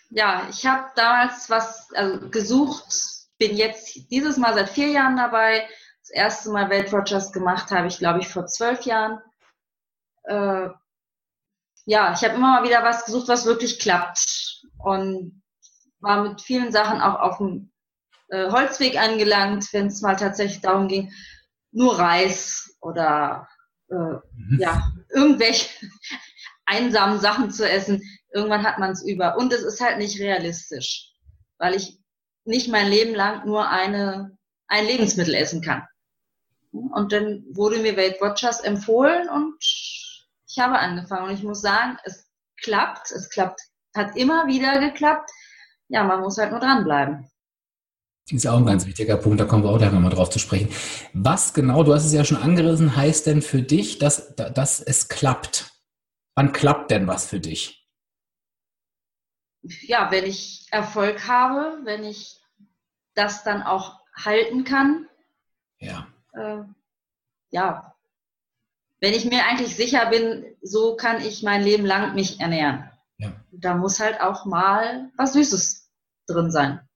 Ja, 0.09 0.47
ich 0.49 0.65
habe 0.65 0.87
damals 0.95 1.49
was 1.49 1.87
also 1.93 2.29
gesucht, 2.29 3.16
bin 3.37 3.55
jetzt 3.55 4.09
dieses 4.11 4.37
Mal 4.37 4.53
seit 4.53 4.69
vier 4.69 4.89
Jahren 4.89 5.17
dabei. 5.17 5.67
Das 6.01 6.09
erste 6.11 6.49
Mal 6.51 6.69
Watchers 6.69 7.31
gemacht 7.31 7.71
habe 7.71 7.87
ich, 7.87 7.97
glaube 7.99 8.19
ich, 8.19 8.27
vor 8.27 8.47
zwölf 8.47 8.81
Jahren. 8.83 9.19
Äh, 10.23 10.69
ja, 11.85 12.13
ich 12.13 12.23
habe 12.23 12.35
immer 12.35 12.59
mal 12.59 12.63
wieder 12.63 12.83
was 12.83 13.05
gesucht, 13.05 13.27
was 13.27 13.45
wirklich 13.45 13.79
klappt. 13.79 14.63
Und 14.77 15.41
war 15.99 16.23
mit 16.23 16.41
vielen 16.41 16.71
Sachen 16.71 17.01
auch 17.01 17.19
auf 17.19 17.37
dem 17.37 17.71
äh, 18.29 18.49
Holzweg 18.51 18.97
angelangt, 18.97 19.71
wenn 19.73 19.87
es 19.87 20.01
mal 20.01 20.15
tatsächlich 20.15 20.61
darum 20.61 20.87
ging, 20.87 21.11
nur 21.71 21.97
Reis 21.97 22.77
oder 22.81 23.47
äh, 23.89 23.95
mhm. 23.95 24.57
ja, 24.59 24.91
irgendwelche 25.09 25.69
einsamen 26.65 27.19
Sachen 27.19 27.51
zu 27.51 27.69
essen. 27.69 28.01
Irgendwann 28.33 28.63
hat 28.63 28.79
man 28.79 28.91
es 28.91 29.03
über. 29.05 29.37
Und 29.37 29.53
es 29.53 29.63
ist 29.63 29.81
halt 29.81 29.97
nicht 29.97 30.19
realistisch, 30.19 31.11
weil 31.57 31.75
ich 31.75 31.99
nicht 32.47 32.69
mein 32.69 32.89
Leben 32.89 33.13
lang 33.13 33.45
nur 33.45 33.69
eine, 33.69 34.37
ein 34.67 34.85
Lebensmittel 34.85 35.35
essen 35.35 35.61
kann. 35.61 35.83
Und 36.71 37.11
dann 37.11 37.43
wurde 37.51 37.79
mir 37.79 37.97
Weight 37.97 38.21
Watchers 38.21 38.59
empfohlen 38.59 39.29
und 39.29 39.55
ich 39.59 40.59
habe 40.59 40.79
angefangen. 40.79 41.29
Und 41.29 41.33
ich 41.33 41.43
muss 41.43 41.61
sagen, 41.61 41.97
es 42.03 42.27
klappt, 42.61 43.11
es 43.11 43.29
klappt, 43.29 43.61
hat 43.95 44.15
immer 44.15 44.47
wieder 44.47 44.79
geklappt. 44.79 45.29
Ja, 45.89 46.03
man 46.03 46.21
muss 46.21 46.37
halt 46.37 46.51
nur 46.51 46.59
dranbleiben. 46.59 47.29
Ist 48.29 48.45
auch 48.45 48.57
ein 48.57 48.65
ganz 48.65 48.85
wichtiger 48.85 49.15
Punkt, 49.15 49.39
da 49.39 49.45
kommen 49.45 49.63
wir 49.63 49.69
auch 49.69 49.77
gleich 49.77 49.93
nochmal 49.93 50.11
drauf 50.11 50.29
zu 50.29 50.39
sprechen. 50.39 50.69
Was 51.13 51.53
genau, 51.53 51.83
du 51.83 51.93
hast 51.93 52.05
es 52.05 52.11
ja 52.11 52.25
schon 52.25 52.37
angerissen, 52.37 52.95
heißt 52.97 53.25
denn 53.25 53.41
für 53.41 53.61
dich, 53.61 53.99
dass, 53.99 54.35
dass 54.35 54.81
es 54.81 55.07
klappt? 55.07 55.71
Wann 56.35 56.51
klappt 56.51 56.91
denn 56.91 57.07
was 57.07 57.25
für 57.25 57.39
dich? 57.39 57.86
Ja, 59.81 60.11
wenn 60.11 60.25
ich 60.25 60.67
Erfolg 60.71 61.27
habe, 61.27 61.79
wenn 61.83 62.03
ich 62.03 62.41
das 63.13 63.43
dann 63.43 63.63
auch 63.63 63.99
halten 64.15 64.63
kann. 64.63 65.07
Ja. 65.79 66.07
Äh, 66.33 66.63
ja. 67.49 67.95
Wenn 68.99 69.13
ich 69.13 69.25
mir 69.25 69.45
eigentlich 69.45 69.75
sicher 69.75 70.07
bin, 70.07 70.45
so 70.61 70.95
kann 70.95 71.21
ich 71.21 71.43
mein 71.43 71.63
Leben 71.63 71.85
lang 71.85 72.15
mich 72.15 72.39
ernähren. 72.39 72.89
Ja. 73.17 73.33
Da 73.51 73.75
muss 73.75 73.99
halt 73.99 74.21
auch 74.21 74.45
mal 74.45 75.11
was 75.17 75.33
Süßes 75.33 75.89
drin 76.27 76.51
sein. 76.51 76.86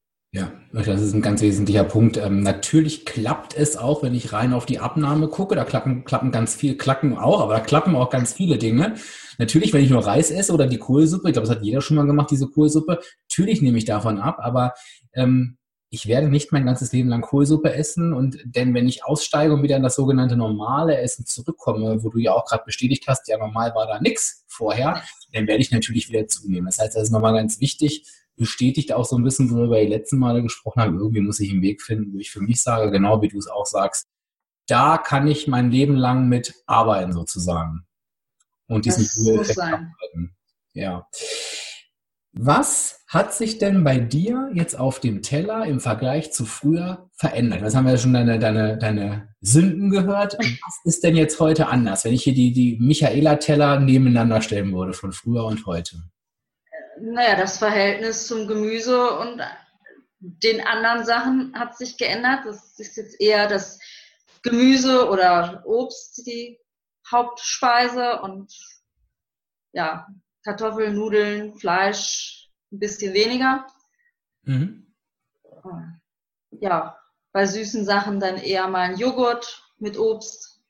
Das 0.73 1.01
ist 1.01 1.13
ein 1.13 1.21
ganz 1.21 1.41
wesentlicher 1.41 1.83
Punkt. 1.83 2.15
Ähm, 2.15 2.43
natürlich 2.43 3.05
klappt 3.05 3.57
es 3.57 3.75
auch, 3.75 4.03
wenn 4.03 4.15
ich 4.15 4.31
rein 4.31 4.53
auf 4.53 4.65
die 4.65 4.79
Abnahme 4.79 5.27
gucke. 5.27 5.55
Da 5.55 5.65
klappen, 5.65 6.05
klappen 6.05 6.31
ganz 6.31 6.55
viel, 6.55 6.77
klappen 6.77 7.17
auch, 7.17 7.41
aber 7.41 7.55
da 7.55 7.59
klappen 7.59 7.93
auch 7.95 8.09
ganz 8.09 8.31
viele 8.31 8.57
Dinge. 8.57 8.95
Natürlich, 9.37 9.73
wenn 9.73 9.83
ich 9.83 9.89
nur 9.89 10.05
Reis 10.05 10.31
esse 10.31 10.53
oder 10.53 10.67
die 10.67 10.77
Kohlsuppe, 10.77 11.27
ich 11.27 11.33
glaube, 11.33 11.47
das 11.47 11.57
hat 11.57 11.63
jeder 11.63 11.81
schon 11.81 11.97
mal 11.97 12.05
gemacht, 12.05 12.31
diese 12.31 12.47
Kohlsuppe, 12.47 12.99
natürlich 13.29 13.61
nehme 13.61 13.77
ich 13.77 13.85
davon 13.85 14.19
ab, 14.19 14.37
aber 14.39 14.73
ähm, 15.13 15.57
ich 15.89 16.07
werde 16.07 16.29
nicht 16.29 16.53
mein 16.53 16.65
ganzes 16.65 16.93
Leben 16.93 17.09
lang 17.09 17.19
Kohlsuppe 17.19 17.73
essen 17.73 18.13
und 18.13 18.37
denn 18.45 18.73
wenn 18.73 18.87
ich 18.87 19.03
aussteige 19.03 19.53
und 19.53 19.63
wieder 19.63 19.75
in 19.75 19.83
das 19.83 19.95
sogenannte 19.95 20.37
normale 20.37 20.97
Essen 20.97 21.25
zurückkomme, 21.25 22.01
wo 22.01 22.09
du 22.09 22.19
ja 22.19 22.31
auch 22.31 22.45
gerade 22.45 22.63
bestätigt 22.65 23.03
hast, 23.07 23.27
ja 23.27 23.37
normal 23.37 23.75
war 23.75 23.87
da 23.87 23.99
nichts 23.99 24.45
vorher, 24.47 25.03
dann 25.33 25.47
werde 25.47 25.61
ich 25.61 25.71
natürlich 25.71 26.07
wieder 26.07 26.27
zunehmen. 26.27 26.67
Das 26.67 26.79
heißt, 26.79 26.95
das 26.95 27.03
ist 27.03 27.11
nochmal 27.11 27.33
ganz 27.33 27.59
wichtig, 27.59 28.05
bestätigt 28.37 28.93
auch 28.93 29.05
so 29.05 29.17
ein 29.17 29.23
bisschen, 29.23 29.49
worüber 29.51 29.75
wir 29.75 29.85
die 29.85 29.91
letzten 29.91 30.19
Male 30.19 30.41
gesprochen 30.41 30.81
haben. 30.81 30.97
Irgendwie 30.97 31.21
muss 31.21 31.39
ich 31.39 31.51
einen 31.51 31.61
Weg 31.61 31.81
finden, 31.81 32.13
wo 32.13 32.19
ich 32.19 32.31
für 32.31 32.41
mich 32.41 32.61
sage, 32.61 32.91
genau 32.91 33.21
wie 33.21 33.27
du 33.27 33.37
es 33.37 33.47
auch 33.47 33.65
sagst, 33.65 34.07
da 34.67 34.97
kann 34.97 35.27
ich 35.27 35.47
mein 35.47 35.71
Leben 35.71 35.95
lang 35.95 36.29
mit 36.29 36.53
arbeiten 36.65 37.13
sozusagen. 37.13 37.85
Und 38.67 38.85
diesen 38.85 39.37
das 39.37 39.57
arbeiten. 39.57 40.35
Ja. 40.73 41.07
Was 42.33 43.03
hat 43.07 43.33
sich 43.33 43.57
denn 43.57 43.83
bei 43.83 43.99
dir 43.99 44.49
jetzt 44.53 44.79
auf 44.79 45.01
dem 45.01 45.21
Teller 45.21 45.65
im 45.65 45.81
Vergleich 45.81 46.31
zu 46.31 46.45
früher 46.45 47.09
verändert? 47.11 47.61
Das 47.61 47.75
haben 47.75 47.83
wir 47.83 47.91
ja 47.91 47.97
schon 47.97 48.13
deine, 48.13 48.39
deine, 48.39 48.77
deine 48.77 49.35
Sünden 49.41 49.89
gehört. 49.89 50.37
Was 50.39 50.79
ist 50.85 51.03
denn 51.03 51.17
jetzt 51.17 51.41
heute 51.41 51.67
anders, 51.67 52.05
wenn 52.05 52.13
ich 52.13 52.23
hier 52.23 52.33
die, 52.33 52.53
die 52.53 52.77
Michaela-Teller 52.79 53.81
nebeneinander 53.81 54.41
stellen 54.41 54.73
würde 54.73 54.93
von 54.93 55.11
früher 55.11 55.43
und 55.43 55.65
heute? 55.65 55.97
Naja, 57.01 57.35
das 57.35 57.57
Verhältnis 57.57 58.27
zum 58.27 58.47
Gemüse 58.47 59.17
und 59.19 59.41
den 60.19 60.61
anderen 60.61 61.03
Sachen 61.03 61.57
hat 61.57 61.77
sich 61.77 61.97
geändert. 61.97 62.45
Das 62.45 62.79
ist 62.79 62.95
jetzt 62.97 63.19
eher 63.19 63.47
das 63.47 63.79
Gemüse 64.43 65.09
oder 65.09 65.63
Obst 65.65 66.25
die 66.25 66.59
Hauptspeise 67.11 68.21
und 68.21 68.53
ja, 69.73 70.07
Kartoffeln, 70.43 70.95
Nudeln, 70.95 71.55
Fleisch 71.55 72.49
ein 72.71 72.79
bisschen 72.79 73.13
weniger. 73.13 73.65
Mhm. 74.43 74.93
Ja, 76.51 76.97
bei 77.31 77.45
süßen 77.45 77.85
Sachen 77.85 78.19
dann 78.19 78.37
eher 78.37 78.67
mal 78.67 78.89
ein 78.89 78.97
Joghurt 78.97 79.63
mit 79.77 79.97
Obst 79.97 80.61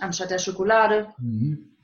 anstatt 0.00 0.30
der 0.30 0.38
Schokolade. 0.38 1.14
Mhm. 1.18 1.76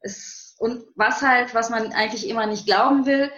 Es 0.00 0.41
und 0.62 0.84
was 0.94 1.22
halt, 1.22 1.54
was 1.54 1.70
man 1.70 1.92
eigentlich 1.92 2.28
immer 2.28 2.46
nicht 2.46 2.66
glauben 2.66 3.04
will, 3.04 3.32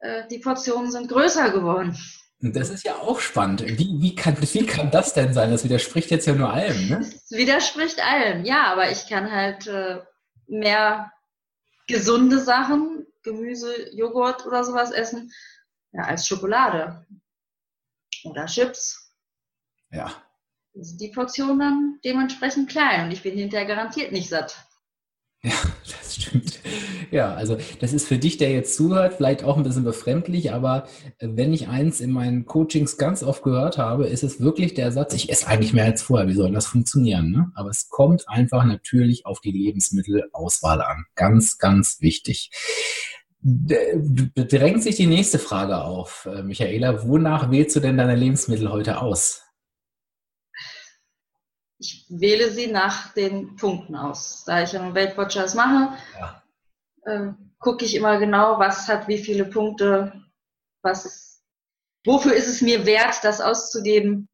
äh, 0.00 0.26
die 0.28 0.40
Portionen 0.40 0.90
sind 0.90 1.08
größer 1.08 1.50
geworden. 1.50 1.96
Das 2.40 2.70
ist 2.70 2.84
ja 2.84 2.96
auch 2.96 3.20
spannend. 3.20 3.62
Wie, 3.64 4.00
wie, 4.00 4.16
kann, 4.16 4.36
wie 4.40 4.66
kann 4.66 4.90
das 4.90 5.14
denn 5.14 5.32
sein? 5.32 5.52
Das 5.52 5.62
widerspricht 5.62 6.10
jetzt 6.10 6.26
ja 6.26 6.34
nur 6.34 6.52
allem, 6.52 6.88
ne? 6.88 6.98
Das 6.98 7.30
widerspricht 7.30 8.04
allem, 8.04 8.44
ja, 8.44 8.64
aber 8.72 8.90
ich 8.90 9.08
kann 9.08 9.30
halt 9.30 9.68
äh, 9.68 10.00
mehr 10.48 11.12
gesunde 11.86 12.40
Sachen, 12.40 13.06
Gemüse, 13.22 13.94
Joghurt 13.94 14.44
oder 14.44 14.64
sowas 14.64 14.90
essen, 14.90 15.30
ja, 15.92 16.02
als 16.02 16.26
Schokolade. 16.26 17.06
Oder 18.24 18.46
Chips. 18.46 19.14
Ja. 19.92 20.12
Also 20.74 20.96
die 20.96 21.12
Portion 21.12 21.60
dann 21.60 22.00
dementsprechend 22.04 22.70
klein 22.70 23.04
und 23.04 23.12
ich 23.12 23.22
bin 23.22 23.36
hinterher 23.36 23.68
garantiert 23.68 24.10
nicht 24.10 24.28
satt. 24.28 24.56
Ja, 25.42 25.52
das 26.02 26.16
stimmt. 26.16 26.60
Ja, 27.10 27.34
also 27.34 27.56
das 27.80 27.92
ist 27.92 28.06
für 28.06 28.18
dich, 28.18 28.36
der 28.36 28.50
jetzt 28.50 28.76
zuhört, 28.76 29.14
vielleicht 29.14 29.42
auch 29.42 29.56
ein 29.56 29.62
bisschen 29.62 29.84
befremdlich, 29.84 30.52
aber 30.52 30.86
äh, 31.18 31.28
wenn 31.30 31.52
ich 31.52 31.68
eins 31.68 32.00
in 32.00 32.12
meinen 32.12 32.44
Coachings 32.44 32.98
ganz 32.98 33.22
oft 33.22 33.42
gehört 33.42 33.78
habe, 33.78 34.06
ist 34.06 34.22
es 34.22 34.40
wirklich 34.40 34.74
der 34.74 34.92
Satz, 34.92 35.14
ich 35.14 35.30
esse 35.30 35.46
eigentlich 35.46 35.72
mehr 35.72 35.86
als 35.86 36.02
vorher, 36.02 36.28
wie 36.28 36.34
soll 36.34 36.52
das 36.52 36.66
funktionieren? 36.66 37.30
Ne? 37.30 37.50
Aber 37.54 37.70
es 37.70 37.88
kommt 37.88 38.28
einfach 38.28 38.64
natürlich 38.64 39.26
auf 39.26 39.40
die 39.40 39.50
Lebensmittelauswahl 39.50 40.82
an. 40.82 41.06
Ganz, 41.14 41.58
ganz 41.58 42.00
wichtig. 42.00 42.50
Drängt 43.42 44.82
sich 44.82 44.96
die 44.96 45.06
nächste 45.06 45.38
Frage 45.38 45.82
auf, 45.82 46.28
äh, 46.30 46.42
Michaela. 46.42 47.08
Wonach 47.08 47.50
wählst 47.50 47.74
du 47.74 47.80
denn 47.80 47.96
deine 47.96 48.14
Lebensmittel 48.14 48.70
heute 48.70 49.00
aus? 49.00 49.49
Ich 51.80 52.04
wähle 52.10 52.50
sie 52.50 52.66
nach 52.66 53.12
den 53.14 53.56
Punkten 53.56 53.96
aus. 53.96 54.44
Da 54.44 54.62
ich 54.62 54.76
einen 54.76 54.94
Weight 54.94 55.16
Watchers 55.16 55.54
mache, 55.54 55.96
ja. 56.18 56.42
äh, 57.06 57.32
gucke 57.58 57.84
ich 57.84 57.94
immer 57.94 58.18
genau, 58.18 58.58
was 58.58 58.86
hat 58.86 59.08
wie 59.08 59.18
viele 59.18 59.46
Punkte, 59.46 60.12
was 60.82 61.06
ist, 61.06 61.42
wofür 62.04 62.34
ist 62.34 62.48
es 62.48 62.60
mir 62.60 62.84
wert, 62.84 63.20
das 63.22 63.40
auszugeben. 63.40 64.28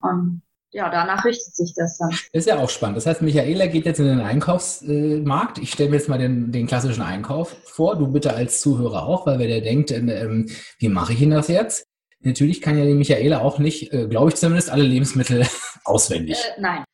Und 0.00 0.42
ja, 0.72 0.90
danach 0.90 1.24
richtet 1.24 1.54
sich 1.54 1.72
das 1.76 1.98
dann. 1.98 2.10
Ist 2.32 2.48
ja 2.48 2.58
auch 2.58 2.68
spannend. 2.68 2.96
Das 2.96 3.06
heißt, 3.06 3.22
Michaela 3.22 3.68
geht 3.68 3.86
jetzt 3.86 4.00
in 4.00 4.06
den 4.06 4.20
Einkaufsmarkt. 4.20 5.58
Ich 5.58 5.70
stelle 5.70 5.90
mir 5.90 5.96
jetzt 5.96 6.08
mal 6.08 6.18
den, 6.18 6.50
den 6.50 6.66
klassischen 6.66 7.02
Einkauf 7.02 7.56
vor. 7.64 7.96
Du 7.96 8.08
bitte 8.08 8.34
als 8.34 8.60
Zuhörer 8.60 9.06
auch, 9.06 9.24
weil 9.24 9.38
wer 9.38 9.46
der 9.46 9.60
denkt, 9.60 9.92
ähm, 9.92 10.50
wie 10.78 10.88
mache 10.88 11.12
ich 11.12 11.22
ihn 11.22 11.30
das 11.30 11.46
jetzt? 11.46 11.86
Natürlich 12.24 12.62
kann 12.62 12.78
ja 12.78 12.84
die 12.84 12.94
Michaela 12.94 13.40
auch 13.40 13.58
nicht, 13.58 13.92
äh, 13.92 14.08
glaube 14.08 14.30
ich 14.30 14.36
zumindest, 14.36 14.70
alle 14.70 14.82
Lebensmittel 14.82 15.46
auswendig. 15.84 16.38
Äh, 16.38 16.60
nein. 16.60 16.84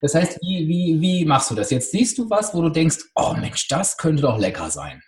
Das 0.00 0.14
heißt, 0.14 0.38
wie, 0.42 0.68
wie, 0.68 1.00
wie 1.00 1.24
machst 1.24 1.50
du 1.50 1.54
das? 1.54 1.70
Jetzt 1.70 1.90
siehst 1.90 2.18
du 2.18 2.28
was, 2.28 2.54
wo 2.54 2.62
du 2.62 2.68
denkst, 2.68 2.98
oh 3.14 3.34
Mensch, 3.38 3.68
das 3.68 3.96
könnte 3.96 4.22
doch 4.22 4.38
lecker 4.38 4.70
sein. 4.70 5.02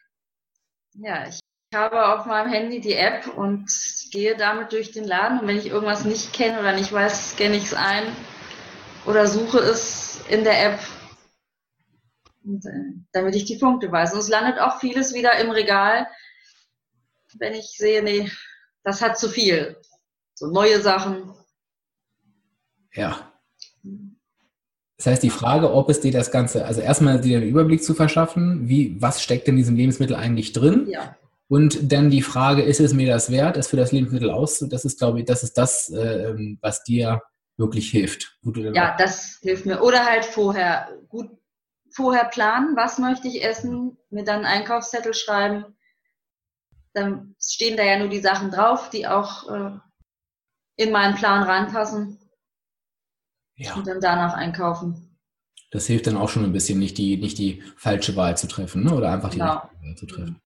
Ja, 0.95 1.27
ich 1.29 1.39
habe 1.75 2.15
auf 2.15 2.27
meinem 2.27 2.51
Handy 2.51 2.81
die 2.81 2.95
App 2.95 3.27
und 3.37 3.71
gehe 4.11 4.37
damit 4.37 4.73
durch 4.73 4.93
den 4.93 5.05
Laden. 5.05 5.41
Und 5.41 5.49
wenn 5.49 5.59
ich 5.59 5.67
irgendwas 5.67 6.05
nicht 6.05 6.33
kenne 6.33 6.61
oder 6.61 6.73
nicht 6.73 6.93
weiß, 6.93 7.33
scanne 7.33 7.57
ich 7.57 7.65
es 7.65 7.75
ein 7.75 8.05
oder 9.07 9.27
suche 9.27 9.59
es 9.59 10.23
in 10.29 10.45
der 10.45 10.65
App, 10.65 10.81
äh, 12.47 12.71
damit 13.13 13.35
ich 13.35 13.45
die 13.45 13.59
Punkte 13.59 13.91
weiß. 13.91 14.15
Und 14.15 14.21
es 14.21 14.29
landet 14.29 14.59
auch 14.61 14.81
vieles 14.81 15.15
wieder 15.15 15.39
im 15.39 15.51
Regal, 15.51 16.07
wenn 17.39 17.55
ich 17.55 17.77
sehe, 17.77 18.03
nee, 18.03 18.31
das 18.87 19.03
hat 19.03 19.19
zu 19.19 19.29
viel. 19.29 19.77
So 20.35 20.47
neue 20.47 20.81
Sachen. 20.81 21.33
Ja. 22.95 23.33
Das 24.97 25.07
heißt, 25.07 25.23
die 25.23 25.31
Frage, 25.31 25.73
ob 25.73 25.91
es 25.91 26.01
dir 26.01 26.13
das 26.13 26.31
Ganze, 26.31 26.65
also 26.65 26.81
erstmal 26.81 27.21
dir 27.21 27.39
einen 27.39 27.49
Überblick 27.49 27.83
zu 27.83 27.95
verschaffen, 27.95 28.69
wie, 28.69 28.97
was 29.03 29.21
steckt 29.21 29.49
in 29.49 29.57
diesem 29.57 29.77
Lebensmittel 29.77 30.15
eigentlich 30.15 30.53
drin? 30.53 30.87
Ja. 30.89 31.17
Und 31.49 31.93
dann 31.93 32.11
die 32.11 32.23
Frage, 32.23 32.63
ist 32.63 32.81
es 32.81 32.95
mir 32.95 33.09
das 33.09 33.31
wert, 33.31 33.57
es 33.57 33.69
für 33.69 33.77
das 33.77 33.93
Lebensmittel 33.93 34.31
auszu, 34.31 34.67
das 34.69 34.85
ist, 34.85 34.99
glaube 34.99 35.21
ich, 35.21 35.27
das 35.27 35.43
ist 35.43 35.59
das, 35.59 35.91
äh, 35.91 36.35
was 36.61 36.85
dir 36.85 37.23
wirklich 37.57 37.91
hilft. 37.91 38.39
ja, 38.45 38.97
das 38.97 39.39
hilft 39.43 39.67
mir. 39.67 39.83
Oder 39.83 40.05
halt 40.07 40.25
vorher 40.25 40.89
gut 41.09 41.31
vorher 41.91 42.27
planen, 42.27 42.77
was 42.77 42.99
möchte 42.99 43.27
ich 43.27 43.43
essen, 43.43 43.97
mir 44.11 44.23
dann 44.23 44.45
einen 44.45 44.61
Einkaufszettel 44.61 45.15
schreiben, 45.15 45.76
dann 46.97 47.35
stehen 47.39 47.77
da 47.77 47.85
ja 47.85 47.99
nur 47.99 48.09
die 48.09 48.21
Sachen 48.21 48.51
drauf, 48.51 48.89
die 48.91 49.07
auch 49.07 49.49
äh, 49.51 49.71
in 50.77 50.93
meinen 50.93 51.15
Plan 51.15 51.43
reinpassen. 51.43 52.19
Ja. 53.57 53.75
Und 53.75 53.87
dann 53.87 54.01
danach 54.01 54.35
einkaufen. 54.35 55.19
Das 55.71 55.87
hilft 55.87 56.07
dann 56.07 56.17
auch 56.17 56.29
schon 56.29 56.45
ein 56.45 56.53
bisschen, 56.53 56.79
nicht 56.79 56.97
die, 56.99 57.17
nicht 57.17 57.39
die 57.39 57.63
falsche 57.77 58.17
Wahl 58.17 58.37
zu 58.37 58.49
treffen, 58.49 58.85
ne? 58.85 58.95
oder 58.95 59.11
einfach 59.11 59.31
die 59.31 59.39
genau. 59.39 59.55
Wahl 59.83 59.97
zu 59.97 60.07
treffen. 60.07 60.41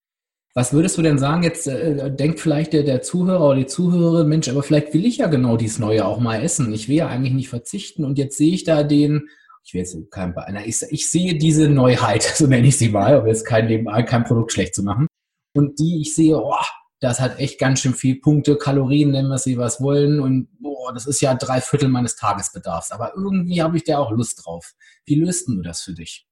Was 0.54 0.73
würdest 0.73 0.99
du 0.99 1.02
denn 1.02 1.19
sagen, 1.19 1.45
jetzt 1.45 1.69
äh, 1.69 2.14
denkt 2.14 2.40
vielleicht 2.40 2.73
der, 2.73 2.83
der 2.83 3.02
Zuhörer 3.02 3.45
oder 3.50 3.59
die 3.59 3.66
Zuhörerin, 3.66 4.28
Mensch, 4.28 4.49
aber 4.49 4.64
vielleicht 4.64 4.92
will 4.92 5.07
ich 5.07 5.19
ja 5.19 5.28
genau 5.28 5.57
dieses 5.57 5.78
Neue 5.78 6.04
auch 6.04 6.19
mal 6.19 6.42
essen. 6.42 6.73
Ich 6.73 6.88
will 6.88 6.97
ja 6.97 7.07
eigentlich 7.07 7.35
nicht 7.35 7.49
verzichten 7.49 8.04
und 8.04 8.19
jetzt 8.19 8.37
sehe 8.37 8.54
ich 8.54 8.64
da 8.64 8.83
den, 8.83 9.28
ich 9.62 9.75
will 9.75 9.83
jetzt 9.83 9.97
kein, 10.11 10.35
ich, 10.64 10.83
ich 10.90 11.09
sehe 11.09 11.38
diese 11.38 11.69
Neuheit, 11.69 12.23
so 12.35 12.49
nenne 12.49 12.66
ich 12.66 12.76
sie 12.76 12.88
mal, 12.88 13.21
um 13.21 13.26
jetzt 13.28 13.45
kein, 13.45 13.87
kein 14.07 14.25
Produkt 14.25 14.52
schlecht 14.52 14.75
zu 14.75 14.83
machen 14.83 15.07
und 15.54 15.78
die 15.78 16.02
ich 16.02 16.14
sehe, 16.14 16.37
oh, 16.37 16.54
das 17.00 17.19
hat 17.19 17.38
echt 17.38 17.59
ganz 17.59 17.80
schön 17.80 17.95
viel 17.95 18.21
Punkte, 18.21 18.57
Kalorien, 18.59 19.11
nennen 19.11 19.28
wir 19.28 19.38
sie 19.38 19.57
was 19.57 19.80
wollen 19.80 20.21
und 20.21 20.49
boah, 20.61 20.92
das 20.92 21.07
ist 21.07 21.21
ja 21.21 21.35
drei 21.35 21.61
Viertel 21.61 21.88
meines 21.88 22.16
Tagesbedarfs. 22.16 22.92
Aber 22.92 23.14
irgendwie 23.16 23.62
habe 23.62 23.76
ich 23.78 23.85
da 23.85 23.99
auch 23.99 24.11
Lust 24.11 24.45
drauf. 24.45 24.75
Wie 25.07 25.14
löst 25.14 25.49
du 25.49 25.62
das 25.62 25.80
für 25.80 25.95
dich? 25.95 26.26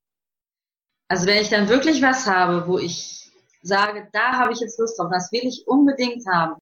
Also 1.08 1.26
wenn 1.26 1.40
ich 1.40 1.48
dann 1.48 1.70
wirklich 1.70 2.02
was 2.02 2.26
habe, 2.26 2.68
wo 2.68 2.78
ich 2.78 3.32
sage, 3.62 4.08
da 4.12 4.32
habe 4.32 4.52
ich 4.52 4.60
jetzt 4.60 4.78
Lust 4.78 4.98
drauf, 4.98 5.08
das 5.10 5.32
will 5.32 5.46
ich 5.46 5.66
unbedingt 5.66 6.26
haben. 6.26 6.58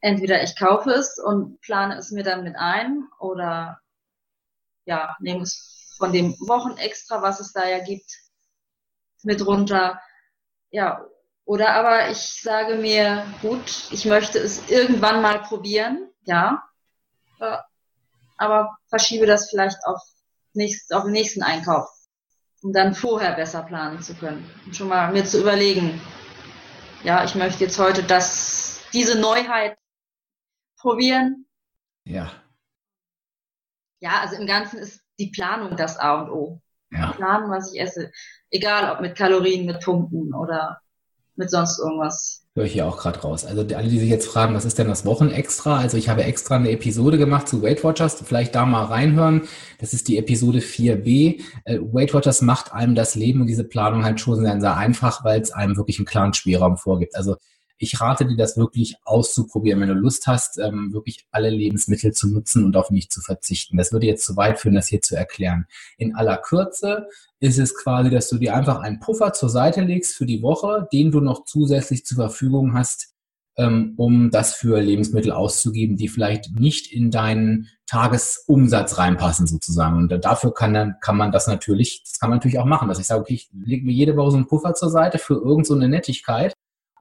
Entweder 0.00 0.42
ich 0.42 0.54
kaufe 0.58 0.90
es 0.90 1.18
und 1.18 1.58
plane 1.62 1.96
es 1.96 2.10
mir 2.10 2.24
dann 2.24 2.44
mit 2.44 2.56
ein 2.56 3.08
oder 3.20 3.80
ja, 4.84 5.16
nehme 5.20 5.42
es 5.42 5.94
von 5.96 6.12
dem 6.12 6.34
Wochenextra, 6.40 7.22
was 7.22 7.40
es 7.40 7.54
da 7.54 7.66
ja 7.66 7.82
gibt, 7.82 8.10
mit 9.22 9.46
runter. 9.46 9.98
Ja, 10.70 11.06
oder 11.44 11.74
aber 11.74 12.10
ich 12.10 12.40
sage 12.42 12.76
mir, 12.76 13.24
gut, 13.42 13.88
ich 13.90 14.04
möchte 14.06 14.38
es 14.38 14.70
irgendwann 14.70 15.20
mal 15.20 15.42
probieren, 15.42 16.08
ja, 16.22 16.62
äh, 17.40 17.58
aber 18.36 18.76
verschiebe 18.88 19.26
das 19.26 19.50
vielleicht 19.50 19.78
auf, 19.84 20.00
nächst, 20.54 20.92
auf 20.94 21.04
den 21.04 21.12
nächsten 21.12 21.42
Einkauf, 21.42 21.88
um 22.62 22.72
dann 22.72 22.94
vorher 22.94 23.32
besser 23.32 23.62
planen 23.62 24.00
zu 24.00 24.14
können 24.14 24.50
und 24.64 24.74
schon 24.74 24.88
mal 24.88 25.12
mir 25.12 25.24
zu 25.24 25.40
überlegen, 25.40 26.00
ja, 27.02 27.22
ich 27.24 27.34
möchte 27.34 27.64
jetzt 27.64 27.78
heute 27.78 28.02
das, 28.02 28.80
diese 28.92 29.18
Neuheit 29.20 29.76
probieren. 30.78 31.46
Ja. 32.04 32.32
Ja, 34.00 34.20
also 34.20 34.36
im 34.36 34.46
Ganzen 34.46 34.78
ist 34.78 35.02
die 35.18 35.30
Planung 35.30 35.76
das 35.76 35.98
A 35.98 36.22
und 36.22 36.30
O. 36.30 36.60
Ja. 36.90 37.12
Planen, 37.12 37.50
was 37.50 37.72
ich 37.72 37.80
esse. 37.80 38.10
Egal, 38.50 38.90
ob 38.90 39.00
mit 39.00 39.16
Kalorien, 39.16 39.66
mit 39.66 39.82
Punkten 39.82 40.32
oder 40.34 40.80
mit 41.36 41.50
sonst 41.50 41.78
irgendwas. 41.78 42.42
Höre 42.54 42.66
ich 42.66 42.72
hier 42.74 42.86
auch 42.86 42.98
gerade 42.98 43.20
raus. 43.20 43.44
Also 43.44 43.62
alle, 43.74 43.88
die 43.88 43.98
sich 43.98 44.08
jetzt 44.08 44.28
fragen, 44.28 44.54
was 44.54 44.64
ist 44.64 44.78
denn 44.78 44.86
das 44.86 45.04
Wochenextra? 45.04 45.78
Also 45.78 45.96
ich 45.96 46.08
habe 46.08 46.22
extra 46.22 46.54
eine 46.54 46.70
Episode 46.70 47.18
gemacht 47.18 47.48
zu 47.48 47.62
Weight 47.62 47.82
Watchers. 47.82 48.22
Vielleicht 48.24 48.54
da 48.54 48.64
mal 48.64 48.84
reinhören. 48.84 49.42
Das 49.80 49.92
ist 49.92 50.06
die 50.06 50.18
Episode 50.18 50.60
4b. 50.60 51.40
Äh, 51.64 51.78
Weight 51.80 52.14
Watchers 52.14 52.42
macht 52.42 52.72
einem 52.72 52.94
das 52.94 53.16
Leben 53.16 53.40
und 53.40 53.48
diese 53.48 53.64
Planung 53.64 54.04
halt 54.04 54.20
schon 54.20 54.40
sehr, 54.40 54.60
sehr 54.60 54.76
einfach, 54.76 55.24
weil 55.24 55.40
es 55.40 55.50
einem 55.50 55.76
wirklich 55.76 55.98
einen 55.98 56.06
klaren 56.06 56.32
Spielraum 56.32 56.76
vorgibt. 56.76 57.16
Also 57.16 57.36
ich 57.78 58.00
rate 58.00 58.26
dir, 58.26 58.36
das 58.36 58.56
wirklich 58.56 58.96
auszuprobieren, 59.04 59.80
wenn 59.80 59.88
du 59.88 59.94
Lust 59.94 60.26
hast, 60.26 60.58
ähm, 60.58 60.92
wirklich 60.92 61.26
alle 61.30 61.50
Lebensmittel 61.50 62.12
zu 62.12 62.28
nutzen 62.28 62.64
und 62.64 62.76
auf 62.76 62.90
nicht 62.90 63.12
zu 63.12 63.20
verzichten. 63.20 63.76
Das 63.76 63.92
würde 63.92 64.06
jetzt 64.06 64.24
zu 64.24 64.36
weit 64.36 64.58
führen, 64.58 64.74
das 64.74 64.88
hier 64.88 65.00
zu 65.00 65.16
erklären. 65.16 65.66
In 65.98 66.14
aller 66.14 66.36
Kürze 66.36 67.08
ist 67.40 67.58
es 67.58 67.74
quasi, 67.74 68.10
dass 68.10 68.28
du 68.28 68.38
dir 68.38 68.54
einfach 68.54 68.80
einen 68.80 69.00
Puffer 69.00 69.32
zur 69.32 69.48
Seite 69.48 69.82
legst 69.82 70.16
für 70.16 70.26
die 70.26 70.42
Woche, 70.42 70.88
den 70.92 71.10
du 71.10 71.20
noch 71.20 71.44
zusätzlich 71.44 72.04
zur 72.04 72.16
Verfügung 72.16 72.74
hast, 72.74 73.14
ähm, 73.56 73.94
um 73.96 74.30
das 74.30 74.54
für 74.54 74.80
Lebensmittel 74.80 75.32
auszugeben, 75.32 75.96
die 75.96 76.08
vielleicht 76.08 76.58
nicht 76.58 76.92
in 76.92 77.10
deinen 77.10 77.68
Tagesumsatz 77.86 78.98
reinpassen 78.98 79.46
sozusagen. 79.46 79.96
Und 79.96 80.24
dafür 80.24 80.54
kann 80.54 80.74
dann 80.74 80.94
kann 81.00 81.16
man 81.16 81.32
das 81.32 81.46
natürlich, 81.46 82.02
das 82.04 82.18
kann 82.18 82.30
man 82.30 82.38
natürlich 82.38 82.58
auch 82.58 82.64
machen, 82.64 82.88
dass 82.88 82.98
ich 82.98 83.06
sage, 83.06 83.20
okay, 83.20 83.34
ich 83.34 83.50
lege 83.52 83.84
mir 83.84 83.92
jede 83.92 84.16
Woche 84.16 84.32
so 84.32 84.36
einen 84.36 84.46
Puffer 84.46 84.74
zur 84.74 84.90
Seite 84.90 85.18
für 85.18 85.34
irgendeine 85.34 85.64
so 85.64 85.88
Nettigkeit 85.88 86.54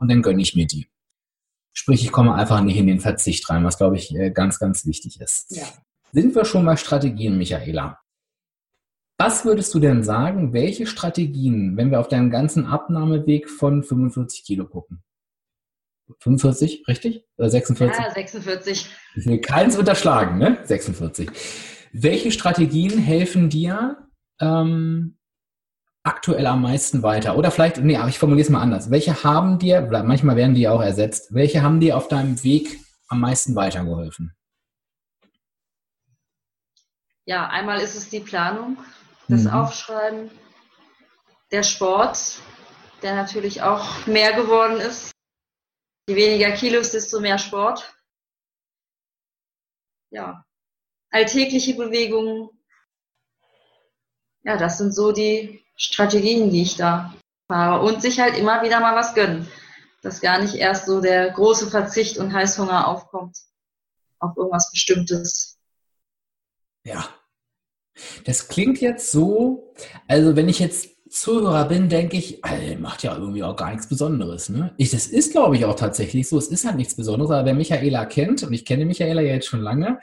und 0.03 0.09
dann 0.11 0.21
gönne 0.21 0.41
ich 0.41 0.53
mir 0.53 0.67
die. 0.67 0.89
Sprich, 1.71 2.03
ich 2.03 2.11
komme 2.11 2.35
einfach 2.35 2.61
nicht 2.61 2.75
in 2.75 2.87
den 2.87 2.99
Verzicht 2.99 3.49
rein, 3.49 3.63
was 3.63 3.77
glaube 3.77 3.95
ich 3.95 4.13
äh, 4.13 4.31
ganz, 4.31 4.59
ganz 4.59 4.85
wichtig 4.85 5.21
ist. 5.21 5.55
Ja. 5.55 5.63
Sind 6.11 6.35
wir 6.35 6.43
schon 6.43 6.65
bei 6.65 6.75
Strategien, 6.75 7.37
Michaela? 7.37 7.99
Was 9.17 9.45
würdest 9.45 9.73
du 9.73 9.79
denn 9.79 10.03
sagen, 10.03 10.51
welche 10.51 10.87
Strategien, 10.87 11.77
wenn 11.77 11.89
wir 11.89 12.01
auf 12.01 12.09
deinen 12.09 12.29
ganzen 12.29 12.65
Abnahmeweg 12.65 13.49
von 13.49 13.81
45 13.81 14.43
Kilo 14.43 14.67
gucken? 14.67 15.03
45, 16.19 16.85
richtig? 16.89 17.25
Oder 17.37 17.49
46? 17.49 18.03
Ja, 18.03 18.11
46. 18.11 18.89
Ich 19.15 19.25
will 19.25 19.39
keins 19.39 19.77
unterschlagen, 19.77 20.37
ne? 20.37 20.59
46. 20.65 21.29
Welche 21.93 22.31
Strategien 22.31 22.97
helfen 22.97 23.49
dir, 23.49 24.09
ähm, 24.41 25.17
aktuell 26.03 26.45
am 26.47 26.61
meisten 26.61 27.01
weiter? 27.01 27.37
Oder 27.37 27.49
vielleicht, 27.49 27.77
nee, 27.77 27.97
aber 27.97 28.09
ich 28.09 28.19
formuliere 28.19 28.45
es 28.45 28.51
mal 28.51 28.61
anders. 28.61 28.91
Welche 28.91 29.23
haben 29.23 29.57
dir, 29.57 29.81
manchmal 29.81 30.35
werden 30.35 30.53
die 30.53 30.67
auch 30.67 30.81
ersetzt, 30.81 31.33
welche 31.33 31.61
haben 31.61 31.79
dir 31.79 31.97
auf 31.97 32.09
deinem 32.09 32.43
Weg 32.43 32.79
am 33.07 33.21
meisten 33.21 33.55
weitergeholfen? 33.55 34.35
Ja, 37.25 37.47
einmal 37.47 37.79
ist 37.79 37.95
es 37.95 38.09
die 38.09 38.19
Planung, 38.19 38.77
das 39.29 39.43
mhm. 39.43 39.51
Aufschreiben, 39.51 40.29
der 41.51 41.63
Sport, 41.63 42.39
der 43.01 43.15
natürlich 43.15 43.61
auch 43.61 44.05
mehr 44.05 44.33
geworden 44.33 44.81
ist. 44.81 45.11
Je 46.09 46.15
weniger 46.17 46.51
Kilos, 46.51 46.91
desto 46.91 47.21
mehr 47.21 47.37
Sport. 47.37 47.95
Ja, 50.11 50.45
alltägliche 51.11 51.75
Bewegungen. 51.75 52.49
Ja, 54.43 54.57
das 54.57 54.77
sind 54.77 54.93
so 54.93 55.13
die 55.13 55.62
Strategien, 55.75 56.49
die 56.51 56.61
ich 56.61 56.75
da 56.75 57.13
fahre. 57.47 57.85
Und 57.85 58.01
sich 58.01 58.19
halt 58.19 58.37
immer 58.37 58.63
wieder 58.63 58.79
mal 58.79 58.95
was 58.95 59.13
gönnen. 59.13 59.47
Dass 60.01 60.21
gar 60.21 60.41
nicht 60.41 60.55
erst 60.55 60.85
so 60.85 61.01
der 61.01 61.31
große 61.31 61.69
Verzicht 61.69 62.17
und 62.17 62.33
Heißhunger 62.33 62.87
aufkommt 62.87 63.37
auf 64.19 64.37
irgendwas 64.37 64.69
Bestimmtes. 64.71 65.57
Ja. 66.83 67.07
Das 68.25 68.47
klingt 68.47 68.81
jetzt 68.81 69.11
so, 69.11 69.73
also 70.07 70.35
wenn 70.35 70.49
ich 70.49 70.59
jetzt 70.59 70.89
Zuhörer 71.13 71.65
bin, 71.65 71.89
denke 71.89 72.17
ich, 72.17 72.43
Alter, 72.43 72.79
macht 72.79 73.03
ja 73.03 73.15
irgendwie 73.15 73.43
auch 73.43 73.55
gar 73.55 73.69
nichts 73.69 73.87
Besonderes. 73.87 74.49
Ne? 74.49 74.73
Ich, 74.77 74.89
das 74.89 75.05
ist, 75.05 75.31
glaube 75.31 75.55
ich, 75.55 75.65
auch 75.65 75.75
tatsächlich 75.75 76.27
so. 76.27 76.39
Es 76.39 76.47
ist 76.47 76.65
halt 76.65 76.75
nichts 76.75 76.95
Besonderes, 76.95 77.29
aber 77.29 77.45
wer 77.45 77.53
Michaela 77.53 78.05
kennt, 78.05 78.41
und 78.41 78.51
ich 78.51 78.65
kenne 78.65 78.85
Michaela 78.85 79.21
ja 79.21 79.35
jetzt 79.35 79.45
schon 79.45 79.61
lange, 79.61 79.99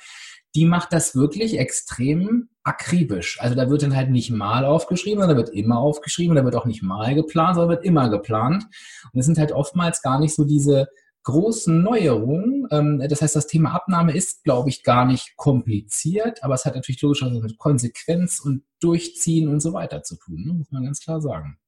die 0.55 0.65
macht 0.65 0.93
das 0.93 1.15
wirklich 1.15 1.59
extrem 1.59 2.49
akribisch. 2.65 3.41
Also 3.41 3.55
da 3.55 3.71
wird 3.71 3.83
dann 3.83 3.97
halt 3.97 4.11
nicht 4.11 4.31
mal 4.31 4.65
aufgeschrieben, 4.65 5.21
sondern 5.21 5.37
da 5.37 5.45
wird 5.45 5.55
immer 5.55 5.79
aufgeschrieben, 5.79 6.37
da 6.37 6.45
wird 6.45 6.57
auch 6.57 6.67
nicht 6.67 6.83
mal 6.83 7.15
geplant, 7.15 7.55
sondern 7.55 7.77
wird 7.77 7.85
immer 7.85 8.09
geplant. 8.11 8.65
Und 9.13 9.21
es 9.21 9.27
sind 9.27 9.39
halt 9.39 9.53
oftmals 9.53 10.03
gar 10.03 10.19
nicht 10.19 10.35
so 10.35 10.45
diese 10.45 10.89
großen 11.23 11.83
Neuerungen. 11.83 12.67
Ähm, 12.71 13.05
das 13.09 13.23
heißt, 13.23 13.37
das 13.37 13.47
Thema 13.47 13.73
Abnahme 13.73 14.13
ist, 14.13 14.45
glaube 14.45 14.69
ich, 14.69 14.83
gar 14.83 15.05
nicht 15.05 15.37
kompliziert, 15.37 16.43
aber 16.43 16.55
es 16.55 16.65
hat 16.65 16.75
natürlich 16.75 17.03
logischerweise 17.03 17.41
mit 17.41 17.59
Konsequenz 17.59 18.41
und 18.41 18.65
Durchziehen 18.81 19.49
und 19.49 19.61
so 19.61 19.73
weiter 19.73 20.03
zu 20.03 20.17
tun, 20.17 20.43
ne? 20.47 20.55
muss 20.55 20.71
man 20.71 20.85
ganz 20.85 21.01
klar 21.01 21.21
sagen. 21.21 21.59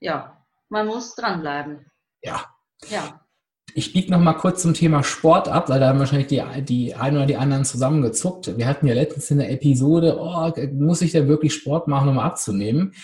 Ja, 0.00 0.46
man 0.68 0.86
muss 0.86 1.14
dranbleiben. 1.14 1.90
Ja. 2.22 2.44
Ja. 2.88 3.27
Ich 3.74 3.92
biege 3.92 4.10
noch 4.10 4.18
mal 4.18 4.32
kurz 4.32 4.62
zum 4.62 4.74
Thema 4.74 5.04
Sport 5.04 5.48
ab, 5.48 5.68
weil 5.68 5.78
da 5.78 5.88
haben 5.88 5.98
wahrscheinlich 5.98 6.28
die, 6.28 6.42
die 6.62 6.94
einen 6.94 7.16
oder 7.16 7.26
die 7.26 7.36
anderen 7.36 7.64
zusammengezuckt. 7.64 8.56
Wir 8.56 8.66
hatten 8.66 8.86
ja 8.86 8.94
letztens 8.94 9.30
in 9.30 9.38
der 9.38 9.50
Episode, 9.52 10.18
oh, 10.18 10.50
muss 10.72 11.02
ich 11.02 11.12
denn 11.12 11.28
wirklich 11.28 11.54
Sport 11.54 11.86
machen, 11.86 12.08
um 12.08 12.18
abzunehmen? 12.18 12.94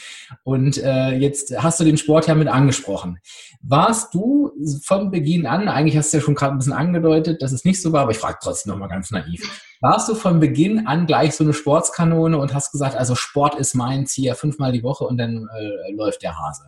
Und 0.43 0.79
äh, 0.79 1.13
jetzt 1.13 1.55
hast 1.63 1.81
du 1.81 1.85
den 1.85 1.99
Sport 1.99 2.27
ja 2.29 2.35
mit 2.35 2.49
angesprochen. 2.49 3.19
Warst 3.63 4.15
du 4.15 4.53
von 4.83 5.11
Beginn 5.11 5.47
an, 5.47 5.69
eigentlich 5.69 5.97
hast 5.97 6.13
du 6.13 6.17
ja 6.17 6.23
schon 6.23 6.35
gerade 6.35 6.55
ein 6.55 6.59
bisschen 6.59 6.73
angedeutet, 6.73 7.43
dass 7.43 7.53
es 7.53 7.65
nicht 7.65 7.81
so 7.81 7.93
war, 7.93 8.03
aber 8.03 8.13
ich 8.13 8.19
frage 8.19 8.39
trotzdem 8.43 8.73
noch 8.73 8.79
mal 8.79 8.89
ganz 8.89 9.11
naiv. 9.11 9.43
Warst 9.81 10.09
du 10.09 10.15
von 10.15 10.41
Beginn 10.41 10.87
an 10.87 11.07
gleich 11.07 11.35
so 11.35 11.45
eine 11.45 11.53
Sportskanone 11.53 12.39
und 12.39 12.55
hast 12.55 12.73
gesagt, 12.73 12.97
also 12.97 13.15
Sport 13.15 13.55
ist 13.57 13.75
mein 13.75 14.07
Ziel, 14.07 14.35
fünfmal 14.35 14.73
die 14.73 14.83
Woche 14.83 15.05
und 15.05 15.19
dann 15.19 15.49
äh, 15.57 15.93
läuft 15.93 16.23
der 16.23 16.39
Hase? 16.39 16.65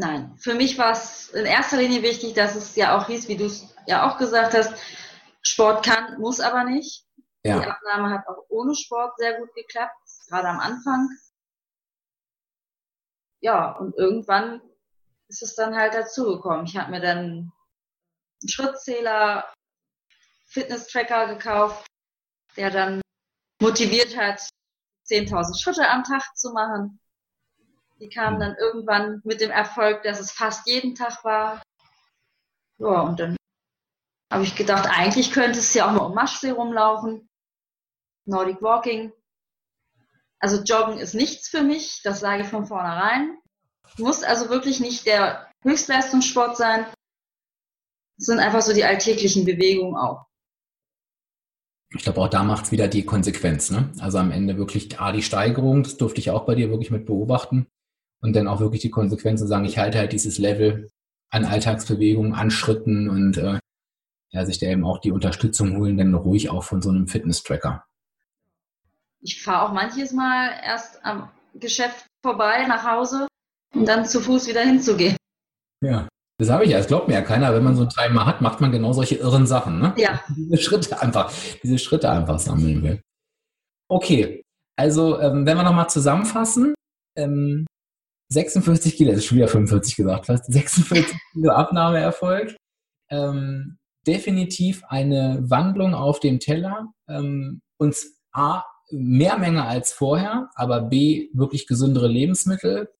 Nein, 0.00 0.34
für 0.38 0.54
mich 0.54 0.78
war 0.78 0.92
es 0.92 1.28
in 1.28 1.44
erster 1.44 1.76
Linie 1.76 2.02
wichtig, 2.02 2.32
dass 2.32 2.54
es 2.54 2.74
ja 2.74 2.96
auch 2.96 3.06
hieß, 3.06 3.28
wie 3.28 3.36
du 3.36 3.44
es 3.44 3.74
ja 3.86 4.08
auch 4.08 4.16
gesagt 4.16 4.54
hast, 4.54 4.72
Sport 5.42 5.84
kann, 5.84 6.18
muss 6.18 6.40
aber 6.40 6.64
nicht. 6.64 7.04
Ja. 7.44 7.60
Die 7.60 7.66
Abnahme 7.66 8.08
hat 8.08 8.26
auch 8.26 8.46
ohne 8.48 8.74
Sport 8.74 9.18
sehr 9.18 9.38
gut 9.38 9.54
geklappt, 9.54 9.94
gerade 10.28 10.48
am 10.48 10.58
Anfang. 10.58 11.10
Ja, 13.42 13.72
und 13.72 13.94
irgendwann 13.94 14.62
ist 15.28 15.42
es 15.42 15.54
dann 15.54 15.76
halt 15.76 15.92
dazugekommen. 15.92 16.64
Ich 16.64 16.78
habe 16.78 16.92
mir 16.92 17.00
dann 17.00 17.18
einen 17.18 17.52
Schrittzähler, 18.46 19.52
Fitness-Tracker 20.46 21.34
gekauft, 21.34 21.86
der 22.56 22.70
dann 22.70 23.02
motiviert 23.60 24.16
hat, 24.16 24.40
10.000 25.10 25.62
Schritte 25.62 25.86
am 25.90 26.04
Tag 26.04 26.22
zu 26.38 26.52
machen. 26.54 27.00
Die 28.00 28.08
kamen 28.08 28.36
mhm. 28.36 28.40
dann 28.40 28.56
irgendwann 28.56 29.20
mit 29.24 29.40
dem 29.40 29.50
Erfolg, 29.50 30.02
dass 30.02 30.20
es 30.20 30.32
fast 30.32 30.66
jeden 30.66 30.94
Tag 30.94 31.22
war. 31.24 31.62
Ja, 32.78 33.00
und 33.02 33.20
dann 33.20 33.36
habe 34.32 34.44
ich 34.44 34.56
gedacht, 34.56 34.88
eigentlich 34.90 35.32
könnte 35.32 35.58
es 35.58 35.74
ja 35.74 35.86
auch 35.86 35.92
mal 35.92 36.06
um 36.06 36.14
Maschsee 36.14 36.50
rumlaufen. 36.50 37.28
Nordic 38.26 38.62
Walking. 38.62 39.12
Also 40.38 40.62
Joggen 40.62 40.98
ist 40.98 41.14
nichts 41.14 41.48
für 41.48 41.62
mich, 41.62 42.00
das 42.02 42.20
sage 42.20 42.42
ich 42.42 42.48
von 42.48 42.64
vornherein. 42.64 43.36
Muss 43.98 44.22
also 44.22 44.48
wirklich 44.48 44.80
nicht 44.80 45.04
der 45.04 45.50
Höchstleistungssport 45.62 46.56
sein. 46.56 46.86
Es 48.18 48.26
sind 48.26 48.38
einfach 48.38 48.62
so 48.62 48.72
die 48.72 48.84
alltäglichen 48.84 49.44
Bewegungen 49.44 49.96
auch. 49.96 50.26
Ich 51.92 52.04
glaube, 52.04 52.20
auch 52.20 52.28
da 52.28 52.44
macht 52.44 52.66
es 52.66 52.72
wieder 52.72 52.88
die 52.88 53.04
Konsequenz. 53.04 53.70
Ne? 53.70 53.92
Also 53.98 54.18
am 54.18 54.30
Ende 54.30 54.56
wirklich 54.56 55.00
A, 55.00 55.12
die 55.12 55.22
Steigerung, 55.22 55.82
das 55.82 55.96
durfte 55.96 56.20
ich 56.20 56.30
auch 56.30 56.46
bei 56.46 56.54
dir 56.54 56.70
wirklich 56.70 56.90
mit 56.90 57.04
beobachten 57.04 57.66
und 58.20 58.34
dann 58.34 58.48
auch 58.48 58.60
wirklich 58.60 58.82
die 58.82 58.90
Konsequenz 58.90 59.40
zu 59.40 59.46
sagen, 59.46 59.64
ich 59.64 59.78
halte 59.78 59.98
halt 59.98 60.12
dieses 60.12 60.38
Level 60.38 60.90
an 61.30 61.44
Alltagsbewegungen, 61.44 62.34
an 62.34 62.50
Schritten 62.50 63.08
und 63.08 63.36
äh, 63.36 63.58
ja, 64.30 64.44
sich 64.44 64.58
da 64.58 64.66
eben 64.66 64.84
auch 64.84 64.98
die 64.98 65.12
Unterstützung 65.12 65.76
holen, 65.76 65.96
dann 65.96 66.14
ruhig 66.14 66.50
auch 66.50 66.64
von 66.64 66.82
so 66.82 66.90
einem 66.90 67.08
Fitness-Tracker. 67.08 67.84
Ich 69.22 69.42
fahre 69.42 69.68
auch 69.68 69.72
manches 69.72 70.12
Mal 70.12 70.50
erst 70.64 71.04
am 71.04 71.28
Geschäft 71.54 72.06
vorbei 72.22 72.66
nach 72.66 72.84
Hause 72.84 73.26
und 73.74 73.86
dann 73.86 74.06
zu 74.06 74.20
Fuß 74.20 74.48
wieder 74.48 74.62
hinzugehen. 74.62 75.16
Ja, 75.82 76.08
das 76.38 76.50
habe 76.50 76.64
ich 76.64 76.70
ja. 76.70 76.78
Das 76.78 76.86
glaubt 76.86 77.08
mir 77.08 77.14
ja 77.14 77.22
keiner. 77.22 77.52
Wenn 77.54 77.64
man 77.64 77.76
so 77.76 77.82
ein 77.82 77.90
Timer 77.90 78.24
hat, 78.26 78.40
macht 78.40 78.60
man 78.60 78.72
genau 78.72 78.92
solche 78.92 79.16
irren 79.16 79.46
Sachen. 79.46 79.78
Ne? 79.78 79.94
Ja. 79.96 80.22
Diese 80.36 80.56
Schritte 80.56 81.00
einfach, 81.00 81.32
diese 81.62 81.78
Schritte 81.78 82.10
einfach 82.10 82.38
sammeln 82.38 82.82
will. 82.82 83.02
Okay, 83.88 84.42
also 84.76 85.20
ähm, 85.20 85.44
wenn 85.44 85.56
wir 85.56 85.64
nochmal 85.64 85.90
zusammenfassen, 85.90 86.74
ähm, 87.16 87.66
46 88.32 88.96
Kilo, 88.96 89.10
das 89.10 89.20
ist 89.20 89.26
schon 89.26 89.38
wieder 89.38 89.48
45 89.48 89.96
gesagt 89.96 90.26
fast, 90.26 90.52
46 90.52 91.16
Kilo 91.32 91.50
Abnahmeerfolg. 91.50 92.56
Ähm, 93.10 93.78
definitiv 94.06 94.82
eine 94.88 95.38
Wandlung 95.42 95.94
auf 95.94 96.20
dem 96.20 96.38
Teller. 96.38 96.92
Ähm, 97.08 97.60
und 97.78 97.96
A, 98.32 98.62
mehr 98.90 99.38
Menge 99.38 99.64
als 99.64 99.92
vorher, 99.92 100.50
aber 100.54 100.82
B, 100.82 101.28
wirklich 101.32 101.66
gesündere 101.66 102.08
Lebensmittel. 102.08 102.90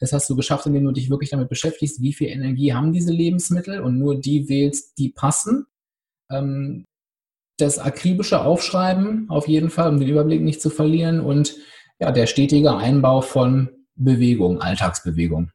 Das 0.00 0.12
hast 0.12 0.28
du 0.30 0.36
geschafft, 0.36 0.66
indem 0.66 0.84
du 0.84 0.92
dich 0.92 1.10
wirklich 1.10 1.30
damit 1.30 1.48
beschäftigst, 1.48 2.00
wie 2.00 2.12
viel 2.12 2.28
Energie 2.28 2.72
haben 2.72 2.92
diese 2.92 3.12
Lebensmittel 3.12 3.80
und 3.80 3.98
nur 3.98 4.18
die 4.18 4.48
wählst, 4.48 4.98
die 4.98 5.10
passen. 5.10 5.66
Ähm, 6.30 6.84
das 7.58 7.78
akribische 7.78 8.42
Aufschreiben 8.42 9.28
auf 9.28 9.46
jeden 9.46 9.70
Fall, 9.70 9.90
um 9.90 10.00
den 10.00 10.08
Überblick 10.08 10.40
nicht 10.40 10.62
zu 10.62 10.70
verlieren 10.70 11.20
und 11.20 11.54
ja, 12.00 12.10
der 12.10 12.26
stetige 12.26 12.74
Einbau 12.76 13.20
von 13.20 13.68
Bewegung, 14.04 14.60
Alltagsbewegung. 14.60 15.50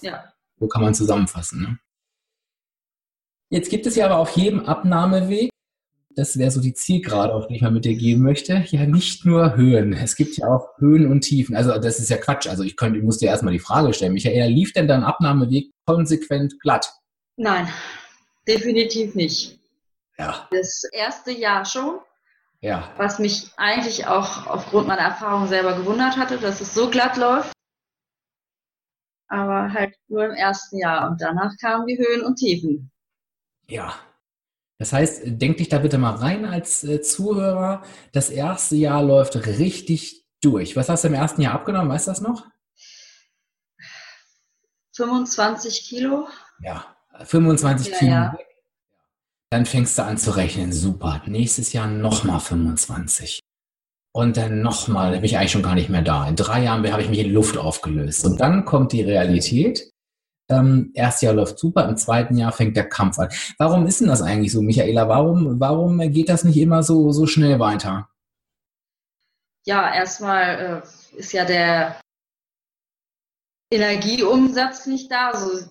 Ja. 0.00 0.32
So 0.58 0.68
kann 0.68 0.82
man 0.82 0.94
zusammenfassen. 0.94 1.62
Ne? 1.62 1.78
Jetzt 3.50 3.70
gibt 3.70 3.86
es 3.86 3.96
ja 3.96 4.06
aber 4.06 4.18
auf 4.18 4.36
jedem 4.36 4.66
Abnahmeweg 4.66 5.50
das 6.16 6.38
wäre 6.38 6.50
so 6.50 6.62
die 6.62 6.72
Zielgerade, 6.72 7.34
auf 7.34 7.46
die 7.46 7.56
ich 7.56 7.62
mal 7.62 7.70
mit 7.70 7.84
dir 7.84 7.94
gehen 7.94 8.22
möchte, 8.22 8.64
ja 8.68 8.86
nicht 8.86 9.26
nur 9.26 9.54
Höhen. 9.54 9.92
Es 9.92 10.16
gibt 10.16 10.38
ja 10.38 10.48
auch 10.48 10.70
Höhen 10.78 11.10
und 11.10 11.20
Tiefen. 11.20 11.54
Also 11.54 11.76
das 11.78 11.98
ist 11.98 12.08
ja 12.08 12.16
Quatsch. 12.16 12.48
Also 12.48 12.62
ich 12.62 12.76
könnte, 12.76 12.98
ich 12.98 13.04
muss 13.04 13.18
dir 13.18 13.28
erstmal 13.28 13.52
die 13.52 13.58
Frage 13.58 13.92
stellen, 13.92 14.14
Michael, 14.14 14.50
lief 14.50 14.72
denn 14.72 14.88
dein 14.88 15.04
Abnahmeweg 15.04 15.70
konsequent 15.84 16.58
glatt? 16.60 16.90
Nein, 17.36 17.68
definitiv 18.48 19.14
nicht. 19.14 19.58
Ja. 20.18 20.48
Das 20.50 20.84
erste 20.90 21.32
Jahr 21.32 21.66
schon. 21.66 21.98
Ja. 22.62 22.90
Was 22.96 23.18
mich 23.18 23.50
eigentlich 23.58 24.06
auch 24.06 24.46
aufgrund 24.46 24.88
meiner 24.88 25.02
Erfahrung 25.02 25.46
selber 25.48 25.76
gewundert 25.76 26.16
hatte, 26.16 26.38
dass 26.38 26.62
es 26.62 26.72
so 26.72 26.88
glatt 26.88 27.18
läuft. 27.18 27.52
Aber 29.28 29.72
halt 29.72 29.94
nur 30.08 30.24
im 30.26 30.32
ersten 30.32 30.78
Jahr. 30.78 31.10
Und 31.10 31.20
danach 31.20 31.52
kamen 31.60 31.86
die 31.86 31.98
Höhen 31.98 32.22
und 32.22 32.36
Tiefen. 32.36 32.90
Ja, 33.68 33.94
das 34.78 34.92
heißt, 34.92 35.22
denk 35.24 35.56
dich 35.56 35.68
da 35.68 35.78
bitte 35.78 35.98
mal 35.98 36.14
rein 36.14 36.44
als 36.44 36.84
äh, 36.84 37.00
Zuhörer. 37.00 37.82
Das 38.12 38.30
erste 38.30 38.76
Jahr 38.76 39.02
läuft 39.02 39.36
richtig 39.46 40.24
durch. 40.42 40.76
Was 40.76 40.88
hast 40.88 41.04
du 41.04 41.08
im 41.08 41.14
ersten 41.14 41.40
Jahr 41.40 41.54
abgenommen? 41.54 41.88
Weißt 41.88 42.06
du 42.06 42.10
das 42.10 42.20
noch? 42.20 42.46
25 44.94 45.88
Kilo. 45.88 46.28
Ja, 46.60 46.96
25 47.24 47.88
ja, 47.88 47.98
Kilo. 47.98 48.10
Ja. 48.10 48.38
Dann 49.50 49.64
fängst 49.64 49.96
du 49.98 50.04
an 50.04 50.18
zu 50.18 50.36
rechnen. 50.36 50.72
Super. 50.72 51.22
Nächstes 51.26 51.72
Jahr 51.72 51.86
nochmal 51.86 52.40
25. 52.40 53.40
Und 54.16 54.38
dann 54.38 54.62
nochmal, 54.62 55.12
da 55.12 55.16
bin 55.16 55.26
ich 55.26 55.36
eigentlich 55.36 55.52
schon 55.52 55.62
gar 55.62 55.74
nicht 55.74 55.90
mehr 55.90 56.00
da. 56.00 56.26
In 56.26 56.36
drei 56.36 56.62
Jahren 56.62 56.90
habe 56.90 57.02
ich 57.02 57.10
mich 57.10 57.18
in 57.18 57.34
Luft 57.34 57.58
aufgelöst. 57.58 58.24
Und 58.24 58.40
dann 58.40 58.64
kommt 58.64 58.92
die 58.92 59.02
Realität. 59.02 59.92
Ähm, 60.48 60.90
erstes 60.94 61.20
Jahr 61.20 61.34
läuft 61.34 61.58
super, 61.58 61.86
im 61.86 61.98
zweiten 61.98 62.38
Jahr 62.38 62.50
fängt 62.50 62.78
der 62.78 62.88
Kampf 62.88 63.18
an. 63.18 63.28
Warum 63.58 63.86
ist 63.86 64.00
denn 64.00 64.08
das 64.08 64.22
eigentlich 64.22 64.52
so, 64.52 64.62
Michaela? 64.62 65.06
Warum, 65.06 65.60
warum 65.60 65.98
geht 65.98 66.30
das 66.30 66.44
nicht 66.44 66.56
immer 66.56 66.82
so, 66.82 67.12
so 67.12 67.26
schnell 67.26 67.60
weiter? 67.60 68.08
Ja, 69.66 69.94
erstmal 69.94 70.82
äh, 71.14 71.18
ist 71.18 71.34
ja 71.34 71.44
der 71.44 72.00
Energieumsatz 73.70 74.86
nicht 74.86 75.12
da. 75.12 75.32
Also 75.32 75.68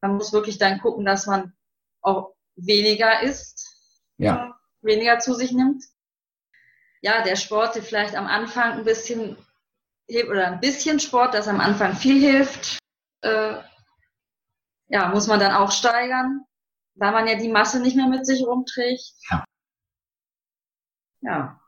man 0.00 0.14
muss 0.14 0.32
wirklich 0.32 0.56
dann 0.56 0.80
gucken, 0.80 1.04
dass 1.04 1.26
man 1.26 1.52
auch 2.00 2.32
weniger 2.56 3.22
isst, 3.22 3.76
ja. 4.16 4.58
weniger 4.80 5.18
zu 5.18 5.34
sich 5.34 5.52
nimmt. 5.52 5.84
Ja, 7.00 7.22
der 7.22 7.36
Sport, 7.36 7.76
der 7.76 7.82
vielleicht 7.82 8.14
am 8.14 8.26
Anfang 8.26 8.72
ein 8.72 8.84
bisschen 8.84 9.36
hilft, 10.08 10.30
oder 10.30 10.48
ein 10.48 10.60
bisschen 10.60 11.00
Sport, 11.00 11.34
das 11.34 11.48
am 11.48 11.60
Anfang 11.60 11.94
viel 11.94 12.20
hilft, 12.20 12.78
äh, 13.22 13.54
ja, 14.88 15.08
muss 15.08 15.26
man 15.26 15.38
dann 15.38 15.52
auch 15.52 15.70
steigern, 15.70 16.44
da 16.94 17.12
man 17.12 17.26
ja 17.26 17.36
die 17.36 17.48
Masse 17.48 17.80
nicht 17.80 17.96
mehr 17.96 18.08
mit 18.08 18.26
sich 18.26 18.44
rumträgt. 18.44 19.12
Ja. 19.30 19.44
Ja. 21.20 21.60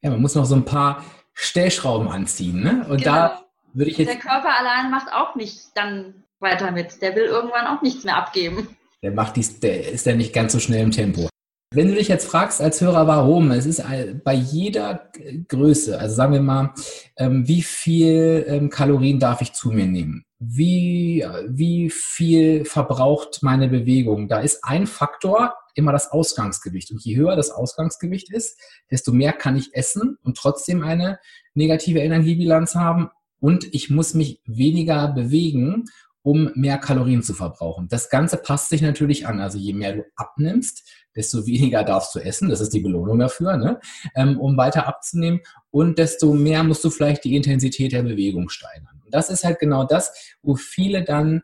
Ja, 0.00 0.10
man 0.10 0.20
muss 0.20 0.34
noch 0.34 0.44
so 0.44 0.54
ein 0.54 0.64
paar 0.64 1.04
Stellschrauben 1.34 2.08
anziehen, 2.08 2.60
ne? 2.60 2.86
Und 2.88 2.98
genau. 2.98 3.12
da 3.12 3.44
würde 3.72 3.90
ich 3.90 3.98
jetzt. 3.98 4.08
Der 4.08 4.18
Körper 4.18 4.58
allein 4.58 4.90
macht 4.90 5.12
auch 5.12 5.34
nicht 5.34 5.76
dann 5.76 6.24
weiter 6.40 6.70
mit. 6.70 7.00
Der 7.00 7.14
will 7.14 7.24
irgendwann 7.24 7.66
auch 7.66 7.82
nichts 7.82 8.04
mehr 8.04 8.16
abgeben. 8.16 8.76
Der 9.02 9.12
macht 9.12 9.36
dies, 9.36 9.60
der 9.60 9.90
ist 9.90 10.06
ja 10.06 10.14
nicht 10.14 10.32
ganz 10.32 10.52
so 10.52 10.60
schnell 10.60 10.82
im 10.82 10.90
Tempo. 10.90 11.28
Wenn 11.74 11.88
du 11.88 11.94
dich 11.94 12.08
jetzt 12.08 12.26
fragst 12.26 12.60
als 12.60 12.82
Hörer, 12.82 13.06
warum, 13.06 13.50
es 13.50 13.64
ist 13.64 13.82
bei 14.24 14.34
jeder 14.34 15.10
Größe, 15.48 15.98
also 15.98 16.14
sagen 16.14 16.34
wir 16.34 16.42
mal, 16.42 16.74
ähm, 17.16 17.48
wie 17.48 17.62
viel 17.62 18.44
ähm, 18.46 18.68
Kalorien 18.68 19.18
darf 19.18 19.40
ich 19.40 19.54
zu 19.54 19.70
mir 19.70 19.86
nehmen? 19.86 20.26
Wie, 20.38 21.24
wie 21.48 21.88
viel 21.88 22.66
verbraucht 22.66 23.42
meine 23.42 23.68
Bewegung? 23.68 24.28
Da 24.28 24.40
ist 24.40 24.62
ein 24.64 24.86
Faktor 24.86 25.54
immer 25.74 25.92
das 25.92 26.10
Ausgangsgewicht. 26.10 26.90
Und 26.90 27.02
je 27.02 27.16
höher 27.16 27.36
das 27.36 27.50
Ausgangsgewicht 27.50 28.30
ist, 28.30 28.60
desto 28.90 29.10
mehr 29.12 29.32
kann 29.32 29.56
ich 29.56 29.74
essen 29.74 30.18
und 30.22 30.36
trotzdem 30.36 30.82
eine 30.82 31.20
negative 31.54 32.00
Energiebilanz 32.00 32.74
haben. 32.74 33.08
Und 33.40 33.72
ich 33.72 33.88
muss 33.88 34.12
mich 34.12 34.42
weniger 34.44 35.08
bewegen, 35.08 35.86
um 36.22 36.50
mehr 36.54 36.78
Kalorien 36.78 37.22
zu 37.22 37.34
verbrauchen. 37.34 37.88
Das 37.88 38.08
Ganze 38.08 38.36
passt 38.36 38.68
sich 38.68 38.80
natürlich 38.80 39.26
an. 39.26 39.40
Also 39.40 39.58
je 39.58 39.72
mehr 39.72 39.92
du 39.94 40.04
abnimmst, 40.16 40.88
desto 41.16 41.46
weniger 41.46 41.84
darfst 41.84 42.14
du 42.14 42.20
essen, 42.20 42.48
das 42.48 42.60
ist 42.60 42.72
die 42.72 42.80
Belohnung 42.80 43.18
dafür, 43.18 43.56
ne? 43.56 43.80
ähm, 44.14 44.38
um 44.40 44.56
weiter 44.56 44.86
abzunehmen. 44.86 45.40
Und 45.70 45.98
desto 45.98 46.32
mehr 46.32 46.62
musst 46.62 46.84
du 46.84 46.90
vielleicht 46.90 47.24
die 47.24 47.36
Intensität 47.36 47.92
der 47.92 48.02
Bewegung 48.02 48.48
steigern. 48.48 49.00
Und 49.04 49.12
das 49.12 49.30
ist 49.30 49.44
halt 49.44 49.58
genau 49.58 49.84
das, 49.84 50.36
wo 50.42 50.54
viele 50.54 51.04
dann 51.04 51.42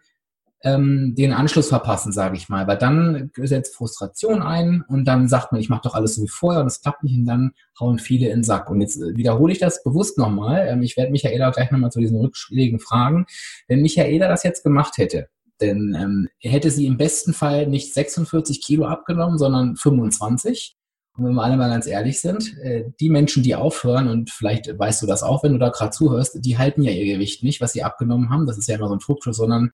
ähm, 0.62 1.14
den 1.16 1.32
Anschluss 1.32 1.68
verpassen, 1.68 2.12
sage 2.12 2.36
ich 2.36 2.48
mal. 2.48 2.66
Weil 2.66 2.78
dann 2.78 3.30
setzt 3.36 3.76
Frustration 3.76 4.42
ein 4.42 4.84
und 4.88 5.04
dann 5.04 5.28
sagt 5.28 5.52
man, 5.52 5.60
ich 5.60 5.68
mache 5.68 5.82
doch 5.84 5.94
alles 5.94 6.16
so 6.16 6.22
wie 6.22 6.28
vorher 6.28 6.60
und 6.60 6.66
es 6.66 6.80
klappt 6.80 7.04
nicht 7.04 7.16
und 7.16 7.26
dann 7.26 7.52
hauen 7.78 7.98
viele 7.98 8.26
in 8.26 8.38
den 8.38 8.44
Sack. 8.44 8.70
Und 8.70 8.80
jetzt 8.80 9.00
äh, 9.00 9.16
wiederhole 9.16 9.52
ich 9.52 9.58
das 9.58 9.82
bewusst 9.82 10.18
nochmal. 10.18 10.66
Ähm, 10.68 10.82
ich 10.82 10.96
werde 10.96 11.12
Michaela 11.12 11.50
gleich 11.50 11.70
nochmal 11.70 11.92
zu 11.92 12.00
diesen 12.00 12.18
Rückschlägen 12.18 12.80
fragen. 12.80 13.26
Wenn 13.68 13.82
Michaela 13.82 14.28
das 14.28 14.42
jetzt 14.42 14.62
gemacht 14.62 14.98
hätte, 14.98 15.28
denn 15.60 15.96
ähm, 15.98 16.28
hätte 16.40 16.70
sie 16.70 16.86
im 16.86 16.96
besten 16.96 17.32
Fall 17.32 17.66
nicht 17.66 17.92
46 17.94 18.62
Kilo 18.62 18.86
abgenommen, 18.86 19.38
sondern 19.38 19.76
25. 19.76 20.76
Und 21.16 21.24
wenn 21.24 21.34
wir 21.34 21.42
alle 21.42 21.56
mal 21.56 21.68
ganz 21.68 21.86
ehrlich 21.86 22.20
sind, 22.20 22.56
äh, 22.58 22.84
die 23.00 23.10
Menschen, 23.10 23.42
die 23.42 23.56
aufhören, 23.56 24.08
und 24.08 24.30
vielleicht 24.30 24.78
weißt 24.78 25.02
du 25.02 25.06
das 25.06 25.22
auch, 25.24 25.42
wenn 25.42 25.52
du 25.52 25.58
da 25.58 25.70
gerade 25.70 25.90
zuhörst, 25.90 26.38
die 26.44 26.58
halten 26.58 26.82
ja 26.82 26.92
ihr 26.92 27.12
Gewicht 27.12 27.42
nicht, 27.42 27.60
was 27.60 27.72
sie 27.72 27.82
abgenommen 27.82 28.30
haben. 28.30 28.46
Das 28.46 28.56
ist 28.56 28.68
ja 28.68 28.76
immer 28.76 28.88
so 28.88 28.94
ein 28.94 29.00
Trugschluss, 29.00 29.36
sondern 29.36 29.72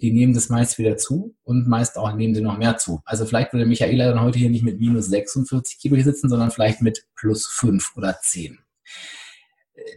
die 0.00 0.12
nehmen 0.12 0.34
das 0.34 0.48
meist 0.48 0.78
wieder 0.78 0.96
zu 0.96 1.34
und 1.42 1.68
meist 1.68 1.96
auch 1.98 2.14
nehmen 2.14 2.34
sie 2.34 2.40
noch 2.40 2.58
mehr 2.58 2.76
zu. 2.76 3.00
Also 3.04 3.26
vielleicht 3.26 3.52
würde 3.52 3.66
Michaela 3.66 4.08
dann 4.12 4.22
heute 4.22 4.38
hier 4.38 4.50
nicht 4.50 4.64
mit 4.64 4.80
minus 4.80 5.06
46 5.06 5.78
Kilo 5.78 5.96
hier 5.96 6.04
sitzen, 6.04 6.28
sondern 6.28 6.50
vielleicht 6.50 6.82
mit 6.82 7.06
plus 7.16 7.46
5 7.46 7.96
oder 7.96 8.18
10. 8.20 8.58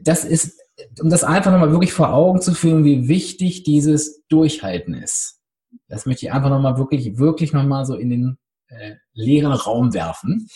Das 0.03 0.23
ist 0.23 0.59
um 1.01 1.09
das 1.09 1.23
einfach 1.23 1.51
nochmal 1.51 1.71
wirklich 1.71 1.93
vor 1.93 2.13
Augen 2.13 2.41
zu 2.41 2.53
führen, 2.53 2.83
wie 2.83 3.07
wichtig 3.07 3.63
dieses 3.63 4.23
Durchhalten 4.27 4.93
ist. 4.93 5.39
Das 5.87 6.05
möchte 6.05 6.25
ich 6.25 6.31
einfach 6.31 6.49
nochmal 6.49 6.77
wirklich, 6.77 7.17
wirklich 7.17 7.53
nochmal 7.53 7.85
so 7.85 7.95
in 7.95 8.09
den 8.09 8.37
äh, 8.67 8.95
leeren 9.13 9.51
Raum 9.51 9.93
werfen. 9.93 10.47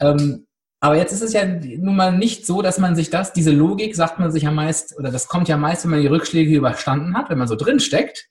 Ähm, 0.00 0.46
aber 0.80 0.96
jetzt 0.96 1.12
ist 1.12 1.22
es 1.22 1.32
ja 1.32 1.44
nun 1.44 1.96
mal 1.96 2.16
nicht 2.16 2.46
so, 2.46 2.62
dass 2.62 2.78
man 2.78 2.94
sich 2.94 3.10
das, 3.10 3.32
diese 3.32 3.50
Logik 3.50 3.96
sagt 3.96 4.18
man 4.18 4.30
sich 4.30 4.44
ja 4.44 4.50
meist, 4.50 4.96
oder 4.98 5.10
das 5.10 5.26
kommt 5.26 5.48
ja 5.48 5.56
meist, 5.56 5.84
wenn 5.84 5.90
man 5.90 6.02
die 6.02 6.06
Rückschläge 6.06 6.54
überstanden 6.54 7.16
hat, 7.16 7.30
wenn 7.30 7.38
man 7.38 7.48
so 7.48 7.56
drin 7.56 7.80
steckt, 7.80 8.28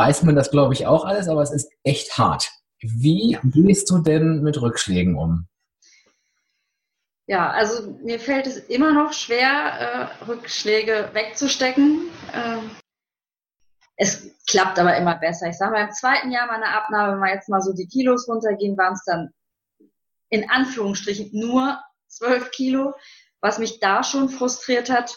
weiß 0.00 0.22
man 0.22 0.34
das, 0.34 0.50
glaube 0.50 0.72
ich, 0.72 0.86
auch 0.86 1.04
alles, 1.04 1.28
aber 1.28 1.42
es 1.42 1.50
ist 1.50 1.70
echt 1.84 2.16
hart. 2.16 2.50
Wie 2.80 3.38
gehst 3.44 3.90
du 3.90 3.98
denn 3.98 4.42
mit 4.42 4.60
Rückschlägen 4.62 5.14
um? 5.14 5.46
Ja, 7.26 7.50
also 7.50 7.98
mir 8.02 8.18
fällt 8.18 8.46
es 8.46 8.56
immer 8.56 8.92
noch 8.92 9.12
schwer, 9.12 10.10
äh, 10.22 10.24
Rückschläge 10.24 11.10
wegzustecken. 11.12 12.08
Ähm, 12.32 12.70
es 13.96 14.34
klappt 14.48 14.78
aber 14.78 14.96
immer 14.96 15.16
besser. 15.16 15.48
Ich 15.48 15.58
sage 15.58 15.72
mal, 15.72 15.84
im 15.84 15.92
zweiten 15.92 16.30
Jahr 16.30 16.46
meiner 16.46 16.74
Abnahme, 16.74 17.12
wenn 17.12 17.20
wir 17.20 17.34
jetzt 17.34 17.50
mal 17.50 17.60
so 17.60 17.74
die 17.74 17.86
Kilos 17.86 18.26
runtergehen, 18.26 18.78
waren 18.78 18.94
es 18.94 19.04
dann 19.04 19.28
in 20.30 20.48
Anführungsstrichen 20.48 21.28
nur 21.32 21.78
zwölf 22.08 22.50
Kilo, 22.52 22.94
was 23.42 23.58
mich 23.58 23.80
da 23.80 24.02
schon 24.02 24.30
frustriert 24.30 24.88
hat, 24.88 25.14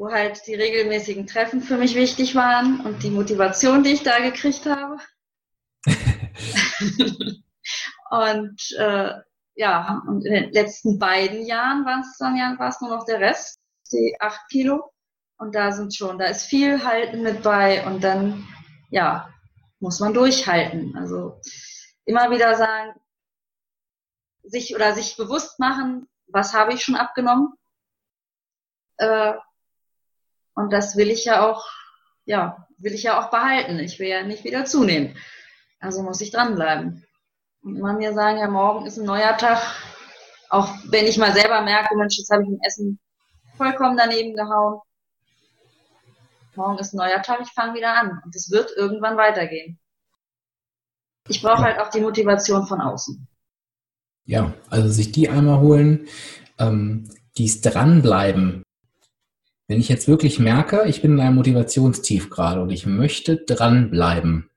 wo 0.00 0.10
halt 0.10 0.46
die 0.46 0.54
regelmäßigen 0.54 1.26
Treffen 1.26 1.60
für 1.60 1.76
mich 1.76 1.94
wichtig 1.94 2.34
waren 2.34 2.80
und 2.86 3.02
die 3.02 3.10
Motivation, 3.10 3.82
die 3.82 3.90
ich 3.90 4.02
da 4.02 4.18
gekriegt 4.18 4.64
habe. 4.64 4.96
und 8.10 8.76
äh, 8.78 9.12
ja, 9.56 10.02
und 10.08 10.24
in 10.24 10.32
den 10.32 10.52
letzten 10.52 10.98
beiden 10.98 11.44
Jahren 11.44 11.84
waren 11.84 12.00
es 12.00 12.16
dann 12.16 12.34
ja, 12.34 12.58
war 12.58 12.70
es 12.70 12.80
nur 12.80 12.88
noch 12.88 13.04
der 13.04 13.20
Rest, 13.20 13.60
die 13.92 14.16
acht 14.18 14.40
Kilo. 14.50 14.90
Und 15.36 15.54
da 15.54 15.70
sind 15.70 15.94
schon, 15.94 16.18
da 16.18 16.28
ist 16.28 16.46
viel 16.46 16.82
Halten 16.82 17.22
mit 17.22 17.42
bei 17.42 17.86
und 17.86 18.02
dann, 18.02 18.48
ja, 18.88 19.28
muss 19.80 20.00
man 20.00 20.14
durchhalten. 20.14 20.96
Also 20.96 21.38
immer 22.06 22.30
wieder 22.30 22.56
sagen, 22.56 22.98
sich 24.44 24.74
oder 24.74 24.94
sich 24.94 25.18
bewusst 25.18 25.58
machen, 25.58 26.08
was 26.26 26.54
habe 26.54 26.72
ich 26.72 26.82
schon 26.82 26.96
abgenommen. 26.96 27.52
Äh, 28.96 29.34
und 30.54 30.72
das 30.72 30.96
will 30.96 31.10
ich 31.10 31.24
ja 31.24 31.48
auch, 31.48 31.66
ja, 32.24 32.66
will 32.78 32.92
ich 32.92 33.04
ja 33.04 33.20
auch 33.20 33.30
behalten. 33.30 33.78
Ich 33.78 33.98
will 33.98 34.08
ja 34.08 34.22
nicht 34.22 34.44
wieder 34.44 34.64
zunehmen. 34.64 35.16
Also 35.80 36.02
muss 36.02 36.20
ich 36.20 36.30
dranbleiben. 36.30 37.04
Und 37.62 37.76
immer 37.76 37.92
mir 37.92 38.12
sagen, 38.14 38.38
ja, 38.38 38.48
morgen 38.48 38.86
ist 38.86 38.98
ein 38.98 39.06
neuer 39.06 39.36
Tag. 39.36 39.60
Auch 40.48 40.68
wenn 40.86 41.06
ich 41.06 41.18
mal 41.18 41.32
selber 41.32 41.60
merke, 41.62 41.96
Mensch, 41.96 42.18
jetzt 42.18 42.30
habe 42.30 42.42
ich 42.42 42.48
im 42.48 42.60
Essen 42.66 42.98
vollkommen 43.56 43.96
daneben 43.96 44.34
gehauen. 44.34 44.80
morgen 46.56 46.78
ist 46.78 46.92
ein 46.92 46.98
neuer 46.98 47.22
Tag, 47.22 47.40
ich 47.42 47.52
fange 47.52 47.74
wieder 47.74 47.94
an. 47.94 48.20
Und 48.24 48.34
es 48.34 48.50
wird 48.50 48.70
irgendwann 48.76 49.16
weitergehen. 49.16 49.78
Ich 51.28 51.42
brauche 51.42 51.62
halt 51.62 51.78
auch 51.78 51.90
die 51.90 52.00
Motivation 52.00 52.66
von 52.66 52.80
außen. 52.80 53.28
Ja, 54.24 54.52
also 54.68 54.88
sich 54.88 55.12
die 55.12 55.28
einmal 55.28 55.60
holen, 55.60 56.08
ähm, 56.58 57.08
dies 57.36 57.60
dranbleiben. 57.60 58.62
Wenn 59.70 59.78
ich 59.78 59.88
jetzt 59.88 60.08
wirklich 60.08 60.40
merke, 60.40 60.82
ich 60.86 61.00
bin 61.00 61.12
in 61.12 61.20
einem 61.20 61.36
Motivationstief 61.36 62.28
gerade 62.28 62.60
und 62.60 62.70
ich 62.70 62.86
möchte 62.86 63.36
dranbleiben. 63.36 64.50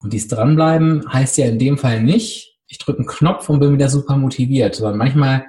Und 0.00 0.12
dies 0.12 0.26
dranbleiben 0.26 1.04
heißt 1.08 1.38
ja 1.38 1.46
in 1.46 1.60
dem 1.60 1.78
Fall 1.78 2.02
nicht, 2.02 2.58
ich 2.66 2.78
drücke 2.78 2.98
einen 2.98 3.06
Knopf 3.06 3.48
und 3.48 3.60
bin 3.60 3.74
wieder 3.74 3.88
super 3.88 4.16
motiviert, 4.16 4.74
sondern 4.74 4.98
manchmal 4.98 5.46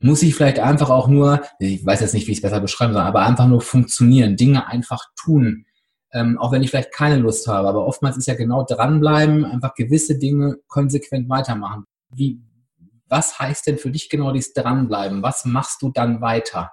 muss 0.00 0.24
ich 0.24 0.34
vielleicht 0.34 0.58
einfach 0.58 0.90
auch 0.90 1.06
nur, 1.06 1.42
ich 1.60 1.86
weiß 1.86 2.00
jetzt 2.00 2.12
nicht, 2.12 2.26
wie 2.26 2.32
ich 2.32 2.38
es 2.38 2.42
besser 2.42 2.58
beschreiben 2.58 2.92
soll, 2.92 3.02
aber 3.02 3.20
einfach 3.20 3.46
nur 3.46 3.60
funktionieren, 3.60 4.34
Dinge 4.34 4.66
einfach 4.66 5.04
tun. 5.14 5.64
Ähm, 6.12 6.36
auch 6.36 6.50
wenn 6.50 6.64
ich 6.64 6.70
vielleicht 6.70 6.90
keine 6.92 7.18
Lust 7.18 7.46
habe. 7.46 7.68
Aber 7.68 7.86
oftmals 7.86 8.16
ist 8.16 8.26
ja 8.26 8.34
genau 8.34 8.64
dranbleiben, 8.64 9.44
einfach 9.44 9.74
gewisse 9.74 10.18
Dinge 10.18 10.56
konsequent 10.66 11.28
weitermachen. 11.28 11.84
Wie, 12.12 12.40
was 13.06 13.38
heißt 13.38 13.68
denn 13.68 13.78
für 13.78 13.92
dich 13.92 14.08
genau 14.08 14.32
dieses 14.32 14.54
Dranbleiben? 14.54 15.22
Was 15.22 15.44
machst 15.44 15.82
du 15.82 15.90
dann 15.90 16.20
weiter? 16.20 16.72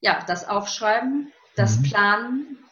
Ja, 0.00 0.24
das 0.26 0.48
Aufschreiben, 0.48 1.32
das 1.54 1.78
mhm. 1.78 1.82
Planen, 1.84 2.64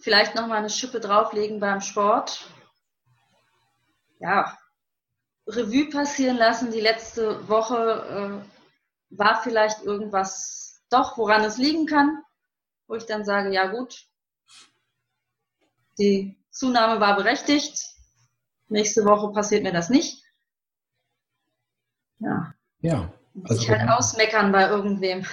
vielleicht 0.00 0.34
nochmal 0.34 0.58
eine 0.58 0.70
Schippe 0.70 1.00
drauflegen 1.00 1.60
beim 1.60 1.80
Sport. 1.80 2.46
Ja, 4.18 4.56
Revue 5.46 5.90
passieren 5.90 6.36
lassen, 6.36 6.70
die 6.70 6.80
letzte 6.80 7.48
Woche, 7.48 8.42
äh, 8.44 9.16
war 9.16 9.42
vielleicht 9.42 9.82
irgendwas 9.82 10.82
doch, 10.90 11.16
woran 11.18 11.42
es 11.44 11.58
liegen 11.58 11.86
kann, 11.86 12.22
wo 12.86 12.94
ich 12.94 13.06
dann 13.06 13.24
sage, 13.24 13.52
ja 13.52 13.66
gut, 13.66 14.06
die 15.98 16.38
Zunahme 16.50 17.00
war 17.00 17.16
berechtigt, 17.16 17.86
nächste 18.68 19.04
Woche 19.04 19.32
passiert 19.32 19.62
mir 19.62 19.72
das 19.72 19.90
nicht. 19.90 20.22
Ja. 22.18 22.54
Ja. 22.80 23.12
Also 23.44 23.60
sich 23.60 23.70
halt 23.70 23.88
ausmeckern 23.88 24.52
bei 24.52 24.68
irgendwem. 24.68 25.26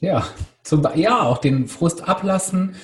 Ja, 0.00 0.26
zum, 0.62 0.86
ja, 0.94 1.22
auch 1.22 1.38
den 1.38 1.66
Frust 1.68 2.08
ablassen. 2.08 2.74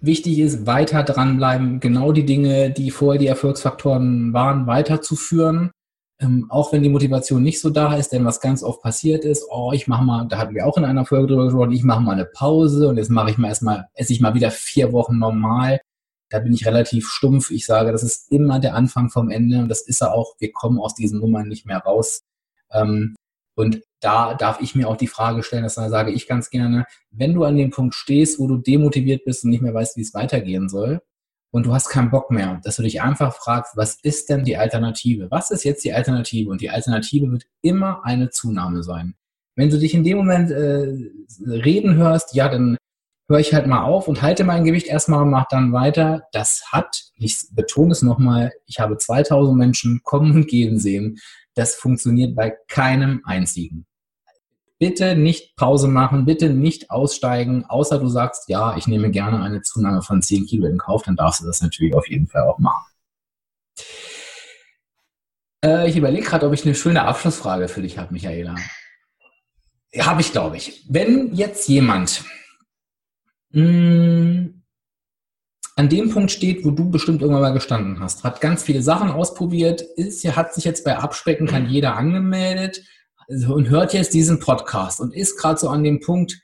Wichtig 0.00 0.38
ist, 0.38 0.66
weiter 0.66 1.02
dranbleiben, 1.02 1.80
genau 1.80 2.12
die 2.12 2.24
Dinge, 2.24 2.70
die 2.70 2.90
vorher 2.90 3.18
die 3.18 3.26
Erfolgsfaktoren 3.26 4.32
waren, 4.32 4.66
weiterzuführen 4.66 5.72
ähm, 6.20 6.46
auch 6.50 6.72
wenn 6.72 6.82
die 6.82 6.88
Motivation 6.90 7.42
nicht 7.42 7.60
so 7.60 7.70
da 7.70 7.94
ist, 7.94 8.12
denn 8.12 8.24
was 8.24 8.40
ganz 8.40 8.62
oft 8.62 8.82
passiert 8.82 9.24
ist, 9.24 9.46
oh, 9.50 9.72
ich 9.72 9.88
mache 9.88 10.04
mal, 10.04 10.26
da 10.28 10.38
hatten 10.38 10.54
wir 10.54 10.66
auch 10.66 10.76
in 10.76 10.84
einer 10.84 11.06
Folge 11.06 11.28
drüber 11.28 11.44
gesprochen, 11.44 11.72
ich 11.72 11.82
mache 11.82 12.02
mal 12.02 12.12
eine 12.12 12.26
Pause 12.26 12.88
und 12.88 12.98
jetzt 12.98 13.10
mache 13.10 13.30
ich 13.30 13.38
mal 13.38 13.48
erstmal, 13.48 13.86
esse 13.94 14.12
ich 14.12 14.20
mal 14.20 14.34
wieder 14.34 14.50
vier 14.50 14.92
Wochen 14.92 15.18
normal. 15.18 15.80
Da 16.28 16.38
bin 16.38 16.52
ich 16.52 16.66
relativ 16.66 17.08
stumpf. 17.08 17.50
Ich 17.50 17.66
sage, 17.66 17.90
das 17.90 18.04
ist 18.04 18.30
immer 18.30 18.60
der 18.60 18.74
Anfang 18.74 19.10
vom 19.10 19.30
Ende 19.30 19.60
und 19.60 19.68
das 19.68 19.82
ist 19.82 20.00
er 20.00 20.14
auch. 20.14 20.34
Wir 20.38 20.52
kommen 20.52 20.78
aus 20.78 20.94
diesen 20.94 21.18
Nummern 21.20 21.48
nicht 21.48 21.66
mehr 21.66 21.78
raus. 21.78 22.20
Ähm, 22.72 23.16
und 23.60 23.82
da 24.00 24.34
darf 24.34 24.60
ich 24.60 24.74
mir 24.74 24.88
auch 24.88 24.96
die 24.96 25.06
Frage 25.06 25.42
stellen, 25.42 25.62
das 25.62 25.74
sage 25.74 26.10
ich 26.10 26.26
ganz 26.26 26.50
gerne, 26.50 26.86
wenn 27.10 27.34
du 27.34 27.44
an 27.44 27.56
dem 27.56 27.70
Punkt 27.70 27.94
stehst, 27.94 28.38
wo 28.38 28.48
du 28.48 28.56
demotiviert 28.56 29.24
bist 29.24 29.44
und 29.44 29.50
nicht 29.50 29.62
mehr 29.62 29.74
weißt, 29.74 29.96
wie 29.96 30.02
es 30.02 30.14
weitergehen 30.14 30.68
soll, 30.68 31.00
und 31.52 31.66
du 31.66 31.74
hast 31.74 31.88
keinen 31.88 32.10
Bock 32.10 32.30
mehr, 32.30 32.60
dass 32.62 32.76
du 32.76 32.82
dich 32.82 33.02
einfach 33.02 33.34
fragst, 33.34 33.76
was 33.76 33.98
ist 34.02 34.30
denn 34.30 34.44
die 34.44 34.56
Alternative? 34.56 35.30
Was 35.30 35.50
ist 35.50 35.64
jetzt 35.64 35.84
die 35.84 35.92
Alternative? 35.92 36.48
Und 36.48 36.60
die 36.60 36.70
Alternative 36.70 37.30
wird 37.30 37.44
immer 37.60 38.04
eine 38.04 38.30
Zunahme 38.30 38.82
sein. 38.82 39.14
Wenn 39.56 39.70
du 39.70 39.78
dich 39.78 39.94
in 39.94 40.04
dem 40.04 40.18
Moment 40.18 40.50
äh, 40.50 40.94
reden 41.44 41.96
hörst, 41.96 42.34
ja, 42.34 42.48
dann 42.48 42.76
höre 43.28 43.40
ich 43.40 43.52
halt 43.52 43.66
mal 43.66 43.82
auf 43.82 44.06
und 44.06 44.22
halte 44.22 44.44
mein 44.44 44.64
Gewicht 44.64 44.86
erstmal 44.86 45.22
und 45.22 45.30
mach 45.30 45.46
dann 45.48 45.72
weiter. 45.72 46.22
Das 46.32 46.62
hat, 46.70 47.04
ich 47.16 47.36
betone 47.52 47.92
es 47.92 48.02
nochmal, 48.02 48.52
ich 48.66 48.78
habe 48.78 48.96
2000 48.96 49.56
Menschen 49.56 50.00
kommen 50.04 50.32
und 50.32 50.48
gehen 50.48 50.78
sehen. 50.78 51.18
Das 51.60 51.74
funktioniert 51.74 52.34
bei 52.34 52.56
keinem 52.68 53.20
einzigen 53.24 53.86
bitte 54.80 55.14
nicht 55.14 55.54
Pause 55.56 55.86
machen, 55.86 56.24
bitte 56.24 56.48
nicht 56.48 56.90
aussteigen, 56.90 57.66
außer 57.68 57.98
du 57.98 58.08
sagst, 58.08 58.48
ja, 58.48 58.76
ich 58.76 58.88
nehme 58.88 59.10
gerne 59.10 59.44
eine 59.44 59.60
Zunahme 59.60 60.02
von 60.02 60.22
10 60.22 60.46
Kilo 60.46 60.66
in 60.66 60.78
Kauf, 60.78 61.02
dann 61.02 61.16
darfst 61.16 61.42
du 61.42 61.46
das 61.46 61.60
natürlich 61.60 61.94
auf 61.94 62.08
jeden 62.08 62.26
Fall 62.26 62.42
auch 62.42 62.58
machen. 62.58 62.86
Äh, 65.62 65.88
ich 65.88 65.96
überlege 65.96 66.24
gerade, 66.26 66.46
ob 66.46 66.54
ich 66.54 66.64
eine 66.64 66.74
schöne 66.74 67.02
Abschlussfrage 67.02 67.68
für 67.68 67.82
dich 67.82 67.98
habe, 67.98 68.12
Michaela. 68.14 68.56
Habe 69.98 70.22
ich, 70.22 70.32
glaube 70.32 70.56
ich. 70.56 70.86
Wenn 70.88 71.34
jetzt 71.34 71.68
jemand 71.68 72.24
mh, 73.50 73.62
hm, 73.62 74.59
an 75.80 75.88
dem 75.88 76.10
Punkt 76.10 76.30
steht, 76.30 76.62
wo 76.62 76.70
du 76.70 76.90
bestimmt 76.90 77.22
irgendwann 77.22 77.40
mal 77.40 77.54
gestanden 77.54 78.00
hast, 78.00 78.22
hat 78.22 78.42
ganz 78.42 78.62
viele 78.62 78.82
Sachen 78.82 79.10
ausprobiert, 79.10 79.80
ist, 79.80 80.22
hat 80.36 80.52
sich 80.52 80.64
jetzt 80.64 80.84
bei 80.84 80.98
Abspecken 80.98 81.46
kann 81.46 81.70
jeder 81.70 81.96
angemeldet, 81.96 82.82
und 83.48 83.70
hört 83.70 83.94
jetzt 83.94 84.12
diesen 84.12 84.40
Podcast 84.40 85.00
und 85.00 85.14
ist 85.14 85.38
gerade 85.38 85.58
so 85.58 85.70
an 85.70 85.82
dem 85.82 86.00
Punkt, 86.00 86.38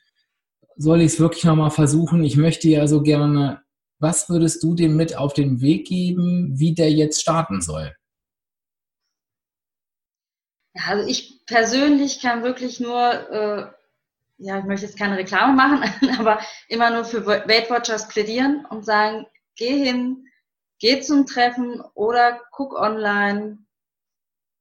soll 0.76 1.02
ich 1.02 1.12
es 1.12 1.20
wirklich 1.20 1.44
nochmal 1.44 1.70
versuchen? 1.70 2.24
Ich 2.24 2.38
möchte 2.38 2.68
ja 2.70 2.86
so 2.86 3.02
gerne, 3.02 3.60
was 3.98 4.30
würdest 4.30 4.62
du 4.62 4.74
dem 4.74 4.96
mit 4.96 5.18
auf 5.18 5.34
den 5.34 5.60
Weg 5.60 5.86
geben, 5.86 6.52
wie 6.54 6.74
der 6.74 6.90
jetzt 6.90 7.20
starten 7.20 7.60
soll? 7.60 7.94
Ja, 10.74 10.82
also 10.86 11.06
ich 11.06 11.44
persönlich 11.44 12.22
kann 12.22 12.42
wirklich 12.42 12.80
nur, 12.80 13.12
äh, 13.30 13.66
ja, 14.38 14.58
ich 14.58 14.64
möchte 14.64 14.86
jetzt 14.86 14.98
keine 14.98 15.16
Reklame 15.16 15.54
machen, 15.54 16.10
aber 16.18 16.40
immer 16.68 16.90
nur 16.90 17.04
für 17.04 17.26
Weight 17.26 17.70
Watchers 17.70 18.08
plädieren 18.08 18.66
und 18.66 18.84
sagen, 18.84 19.26
geh 19.56 19.84
hin, 19.84 20.26
geh 20.78 21.00
zum 21.00 21.26
Treffen 21.26 21.80
oder 21.94 22.40
guck 22.50 22.74
online. 22.74 23.58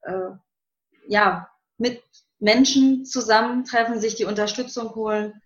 Äh, 0.02 0.32
ja, 1.08 1.50
mit 1.78 2.04
Menschen 2.40 3.06
zusammentreffen, 3.06 4.00
sich 4.00 4.16
die 4.16 4.26
Unterstützung 4.26 4.96
holen. 4.96 5.42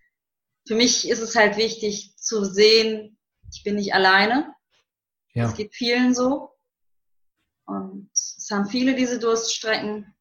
Für 0.68 0.76
mich 0.76 1.10
ist 1.10 1.22
es 1.22 1.36
halt 1.36 1.58
wichtig 1.58 2.16
zu 2.18 2.46
sehen, 2.46 3.18
ich 3.52 3.64
bin 3.64 3.76
nicht 3.76 3.94
alleine. 3.94 4.54
Ja. 5.34 5.46
Es 5.46 5.56
geht 5.56 5.74
vielen 5.74 6.14
so. 6.14 6.52
Und 7.66 8.10
es 8.14 8.48
haben 8.52 8.68
viele 8.68 8.96
diese 8.96 9.20
Durststrecken. 9.20 10.16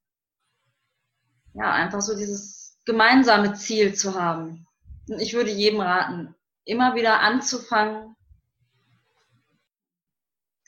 Ja, 1.55 1.73
einfach 1.73 2.01
so 2.01 2.17
dieses 2.17 2.58
gemeinsame 2.89 3.53
Ziel 3.53 3.95
zu 3.95 4.15
haben. 4.15 4.67
Und 5.11 5.21
ich 5.21 5.35
würde 5.35 5.51
jedem 5.51 5.81
raten, 5.81 6.35
immer 6.65 6.95
wieder 6.95 7.21
anzufangen. 7.21 8.17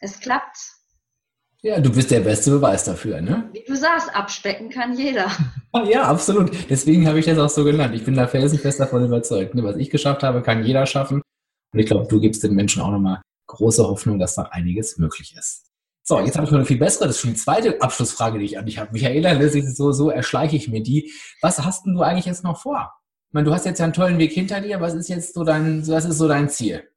Es 0.00 0.20
klappt. 0.20 0.58
Ja, 1.62 1.80
du 1.80 1.90
bist 1.90 2.10
der 2.10 2.20
beste 2.20 2.50
Beweis 2.50 2.84
dafür, 2.84 3.22
ne? 3.22 3.48
Wie 3.52 3.64
du 3.66 3.74
sagst, 3.74 4.14
abspecken 4.14 4.70
kann 4.70 4.96
jeder. 4.96 5.30
Ja, 5.84 6.02
absolut. 6.02 6.50
Deswegen 6.68 7.06
habe 7.06 7.20
ich 7.20 7.26
das 7.26 7.38
auch 7.38 7.48
so 7.48 7.62
genannt. 7.62 7.94
Ich 7.94 8.04
bin 8.04 8.16
da 8.16 8.26
felsenfest 8.26 8.80
davon 8.80 9.04
überzeugt. 9.04 9.54
Ne? 9.54 9.62
Was 9.62 9.76
ich 9.76 9.88
geschafft 9.88 10.24
habe, 10.24 10.42
kann 10.42 10.64
jeder 10.64 10.84
schaffen. 10.84 11.22
Und 11.72 11.78
ich 11.78 11.86
glaube, 11.86 12.08
du 12.08 12.18
gibst 12.18 12.42
den 12.42 12.56
Menschen 12.56 12.82
auch 12.82 12.90
nochmal 12.90 13.22
große 13.46 13.86
Hoffnung, 13.86 14.18
dass 14.18 14.34
da 14.34 14.42
einiges 14.50 14.98
möglich 14.98 15.32
ist. 15.38 15.69
So, 16.02 16.18
jetzt 16.20 16.36
habe 16.36 16.44
ich 16.44 16.50
noch 16.50 16.58
eine 16.58 16.66
viel 16.66 16.78
bessere, 16.78 17.06
das 17.06 17.16
ist 17.16 17.22
schon 17.22 17.32
die 17.32 17.36
zweite 17.36 17.80
Abschlussfrage, 17.80 18.38
die 18.38 18.46
ich 18.46 18.58
an 18.58 18.66
dich 18.66 18.78
habe. 18.78 18.92
Michaela, 18.92 19.38
so, 19.50 19.92
so 19.92 20.10
erschleiche 20.10 20.56
ich 20.56 20.68
mir 20.68 20.82
die. 20.82 21.12
Was 21.40 21.58
hast 21.60 21.84
denn 21.86 21.94
du 21.94 22.02
eigentlich 22.02 22.26
jetzt 22.26 22.42
noch 22.42 22.60
vor? 22.60 22.92
Ich 23.28 23.34
meine, 23.34 23.46
du 23.46 23.54
hast 23.54 23.64
jetzt 23.64 23.78
ja 23.78 23.84
einen 23.84 23.92
tollen 23.92 24.18
Weg 24.18 24.32
hinter 24.32 24.60
dir. 24.60 24.80
Was 24.80 24.94
ist 24.94 25.08
jetzt 25.08 25.34
so 25.34 25.44
dein, 25.44 25.86
was 25.86 26.04
ist 26.04 26.18
so 26.18 26.26
dein 26.26 26.48
Ziel? 26.48 26.88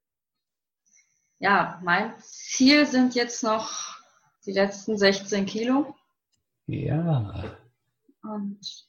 Ja, 1.37 1.79
mein 1.83 2.13
Ziel 2.21 2.87
sind 2.87 3.13
jetzt 3.15 3.43
noch 3.43 3.97
die 4.45 4.53
letzten 4.53 4.97
16 4.97 5.45
Kilo. 5.45 5.95
Ja. 6.67 7.57
Und 8.23 8.87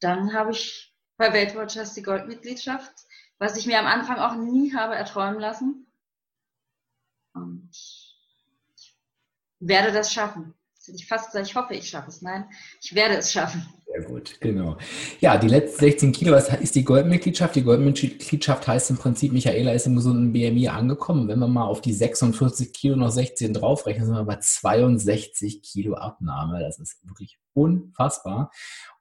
dann 0.00 0.34
habe 0.34 0.50
ich 0.50 0.94
bei 1.16 1.32
Weltwatchers 1.32 1.94
die 1.94 2.02
Goldmitgliedschaft, 2.02 2.92
was 3.38 3.56
ich 3.56 3.66
mir 3.66 3.78
am 3.78 3.86
Anfang 3.86 4.18
auch 4.18 4.34
nie 4.34 4.74
habe 4.74 4.94
erträumen 4.94 5.40
lassen. 5.40 5.86
Und 7.32 7.70
werde 9.60 9.92
das 9.92 10.12
schaffen. 10.12 10.54
Ich 10.86 11.06
fast 11.06 11.26
gesagt, 11.26 11.46
ich 11.46 11.54
hoffe, 11.54 11.74
ich 11.74 11.88
schaffe 11.88 12.08
es. 12.08 12.22
Nein, 12.22 12.46
ich 12.80 12.94
werde 12.94 13.16
es 13.16 13.32
schaffen. 13.32 13.66
Sehr 13.86 14.02
gut, 14.02 14.40
genau. 14.40 14.76
Ja, 15.20 15.36
die 15.36 15.48
letzten 15.48 15.80
16 15.80 16.12
Kilo, 16.12 16.36
ist 16.36 16.74
die 16.74 16.84
Goldmitgliedschaft? 16.84 17.56
Die 17.56 17.62
Goldmitgliedschaft 17.62 18.66
heißt 18.66 18.90
im 18.90 18.96
Prinzip, 18.96 19.32
Michaela 19.32 19.72
ist 19.72 19.86
im 19.86 19.96
gesunden 19.96 20.32
BMI 20.32 20.68
angekommen. 20.68 21.28
Wenn 21.28 21.38
wir 21.38 21.48
mal 21.48 21.64
auf 21.64 21.80
die 21.80 21.92
46 21.92 22.72
Kilo 22.72 22.96
noch 22.96 23.10
16 23.10 23.52
draufrechnen, 23.54 24.06
sind 24.06 24.14
wir 24.14 24.24
bei 24.24 24.38
62 24.38 25.62
Kilo 25.62 25.94
Abnahme. 25.94 26.60
Das 26.60 26.78
ist 26.78 27.06
wirklich 27.06 27.38
unfassbar. 27.54 28.50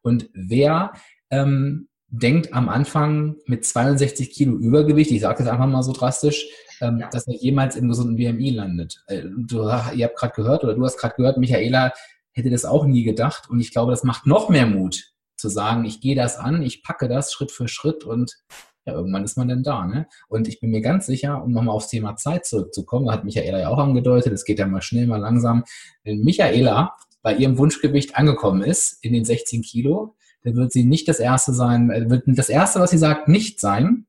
Und 0.02 0.30
wer 0.34 0.94
ähm, 1.30 1.90
denkt 2.10 2.54
am 2.54 2.70
Anfang 2.70 3.36
mit 3.46 3.66
62 3.66 4.32
Kilo 4.32 4.56
Übergewicht, 4.58 5.12
ich 5.12 5.22
sage 5.22 5.44
das 5.44 5.52
einfach 5.52 5.68
mal 5.68 5.84
so 5.84 5.92
drastisch, 5.92 6.48
ähm, 6.82 7.00
ja. 7.00 7.10
dass 7.10 7.28
er 7.28 7.36
jemals 7.36 7.76
im 7.76 7.90
gesunden 7.90 8.16
BMI 8.16 8.52
landet. 8.52 9.04
Äh, 9.08 9.24
du, 9.38 9.64
ihr 9.64 10.06
habt 10.06 10.18
gerade 10.18 10.34
gehört, 10.36 10.64
oder 10.64 10.74
du 10.74 10.84
hast 10.84 10.98
gerade 10.98 11.16
gehört, 11.16 11.38
Michaela 11.38 11.92
hätte 12.34 12.50
das 12.50 12.66
auch 12.66 12.86
nie 12.86 13.04
gedacht. 13.04 13.50
Und 13.50 13.60
ich 13.60 13.72
glaube, 13.72 13.92
das 13.92 14.04
macht 14.04 14.26
noch 14.26 14.50
mehr 14.50 14.68
Mut, 14.68 15.12
zu 15.36 15.50
sagen, 15.50 15.86
ich 15.86 16.02
gehe 16.02 16.16
das 16.16 16.38
an, 16.38 16.62
ich 16.62 16.84
packe 16.84 17.08
das 17.08 17.32
Schritt 17.32 17.52
für 17.52 17.68
Schritt 17.68 18.04
und 18.04 18.38
ja, 18.86 18.94
irgendwann 18.94 19.26
ist 19.26 19.38
man 19.38 19.50
dann 19.50 19.64
da. 19.64 19.86
Ne? 19.86 20.08
Und 20.30 20.48
ich 20.48 20.60
bin 20.60 20.72
mir 20.72 20.82
ganz 20.82 21.06
sicher, 21.06 21.44
um 21.44 21.52
nochmal 21.52 21.76
aufs 21.76 21.90
Thema 21.90 22.16
Zeit 22.16 22.46
zurückzukommen, 22.46 23.08
da 23.08 23.14
hat 23.14 23.26
Michaela 23.26 23.60
ja 23.60 23.70
auch 23.70 23.80
angedeutet, 23.80 24.32
es 24.34 24.46
geht 24.46 24.60
ja 24.60 24.68
mal 24.68 24.82
schnell, 24.82 25.08
mal 25.08 25.20
langsam. 25.20 25.64
Wenn 26.04 26.22
Michaela 26.22 26.96
bei 27.22 27.36
ihrem 27.36 27.58
Wunschgewicht 27.58 28.16
angekommen 28.16 28.62
ist, 28.62 29.04
in 29.04 29.14
den 29.14 29.26
16 29.26 29.62
Kilo, 29.62 30.16
dann 30.44 30.56
wird 30.56 30.72
sie 30.72 30.86
nicht 30.86 31.08
das 31.08 31.20
Erste 31.20 31.54
sein, 31.54 31.90
äh, 31.90 32.10
wird 32.10 32.24
das 32.28 32.50
Erste, 32.50 32.80
was 32.80 32.92
sie 32.92 32.98
sagt, 32.98 33.28
nicht 33.28 33.60
sein. 33.60 34.08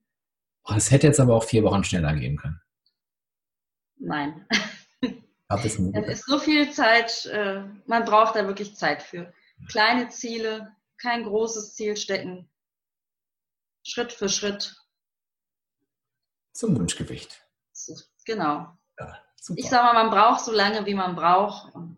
Oh, 0.65 0.75
das 0.75 0.91
hätte 0.91 1.07
jetzt 1.07 1.21
aber 1.21 1.35
auch 1.35 1.45
vier 1.45 1.63
Wochen 1.65 1.85
schneller 1.85 2.15
gehen 2.15 2.37
können. 2.37 2.61
Nein. 3.97 4.47
Es 5.51 5.79
nie 5.79 5.95
Es 5.95 6.21
ist 6.21 6.27
so 6.27 6.39
viel 6.39 6.71
Zeit, 6.73 7.25
äh, 7.25 7.63
man 7.87 8.05
braucht 8.05 8.37
da 8.37 8.47
wirklich 8.47 8.77
Zeit 8.77 9.03
für. 9.03 9.33
Kleine 9.71 10.11
Ziele, 10.11 10.77
kein 10.99 11.25
großes 11.25 11.75
Ziel 11.75 11.97
stecken. 11.97 12.51
Schritt 13.83 14.13
für 14.13 14.29
Schritt. 14.29 14.77
Zum 16.53 16.77
Wunschgewicht. 16.77 17.47
Genau. 18.27 18.77
Ja. 18.99 19.19
Ich 19.57 19.71
sag 19.71 19.85
mal, 19.85 19.95
man 19.95 20.11
braucht 20.11 20.45
so 20.45 20.53
lange, 20.53 20.85
wie 20.85 20.95
man 20.95 21.17
braucht. 21.17 21.75
Und 21.75 21.97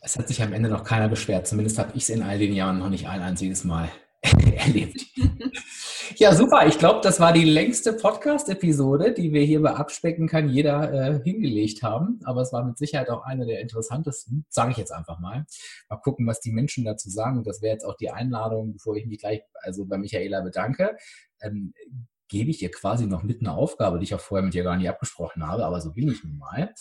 Es 0.00 0.18
hat 0.18 0.28
sich 0.28 0.42
am 0.42 0.52
Ende 0.52 0.68
noch 0.68 0.84
keiner 0.84 1.08
beschwert. 1.08 1.46
Zumindest 1.46 1.78
habe 1.78 1.92
ich 1.94 2.04
es 2.04 2.08
in 2.10 2.22
all 2.22 2.38
den 2.38 2.52
Jahren 2.54 2.78
noch 2.78 2.90
nicht 2.90 3.08
ein 3.08 3.22
einziges 3.22 3.64
Mal 3.64 3.88
erlebt. 4.56 5.04
Ja, 6.16 6.34
super. 6.34 6.66
Ich 6.66 6.78
glaube, 6.78 7.00
das 7.02 7.20
war 7.20 7.32
die 7.32 7.44
längste 7.44 7.92
Podcast-Episode, 7.92 9.12
die 9.12 9.32
wir 9.32 9.42
hier 9.42 9.62
bei 9.62 9.74
Abspecken 9.74 10.26
kann 10.26 10.48
jeder 10.48 10.92
äh, 10.92 11.22
hingelegt 11.22 11.84
haben. 11.84 12.18
Aber 12.24 12.40
es 12.40 12.52
war 12.52 12.64
mit 12.64 12.76
Sicherheit 12.76 13.08
auch 13.08 13.22
eine 13.22 13.46
der 13.46 13.60
interessantesten, 13.60 14.44
sage 14.48 14.72
ich 14.72 14.78
jetzt 14.78 14.90
einfach 14.90 15.20
mal. 15.20 15.46
Mal 15.88 15.96
gucken, 15.98 16.26
was 16.26 16.40
die 16.40 16.50
Menschen 16.50 16.84
dazu 16.84 17.08
sagen. 17.08 17.38
Und 17.38 17.46
das 17.46 17.62
wäre 17.62 17.74
jetzt 17.74 17.84
auch 17.84 17.94
die 17.94 18.10
Einladung, 18.10 18.72
bevor 18.72 18.96
ich 18.96 19.06
mich 19.06 19.20
gleich 19.20 19.42
also 19.62 19.84
bei 19.86 19.96
Michaela 19.96 20.40
bedanke. 20.40 20.96
Ähm, 21.40 21.72
gebe 22.26 22.50
ich 22.50 22.62
ihr 22.62 22.70
quasi 22.72 23.06
noch 23.06 23.22
mit 23.22 23.40
einer 23.40 23.56
Aufgabe, 23.56 23.98
die 23.98 24.04
ich 24.04 24.14
auch 24.14 24.20
vorher 24.20 24.44
mit 24.44 24.54
ihr 24.56 24.64
gar 24.64 24.76
nicht 24.76 24.88
abgesprochen 24.88 25.46
habe, 25.46 25.64
aber 25.64 25.80
so 25.80 25.92
bin 25.92 26.10
ich 26.10 26.24
nun 26.24 26.38
mal. 26.38 26.74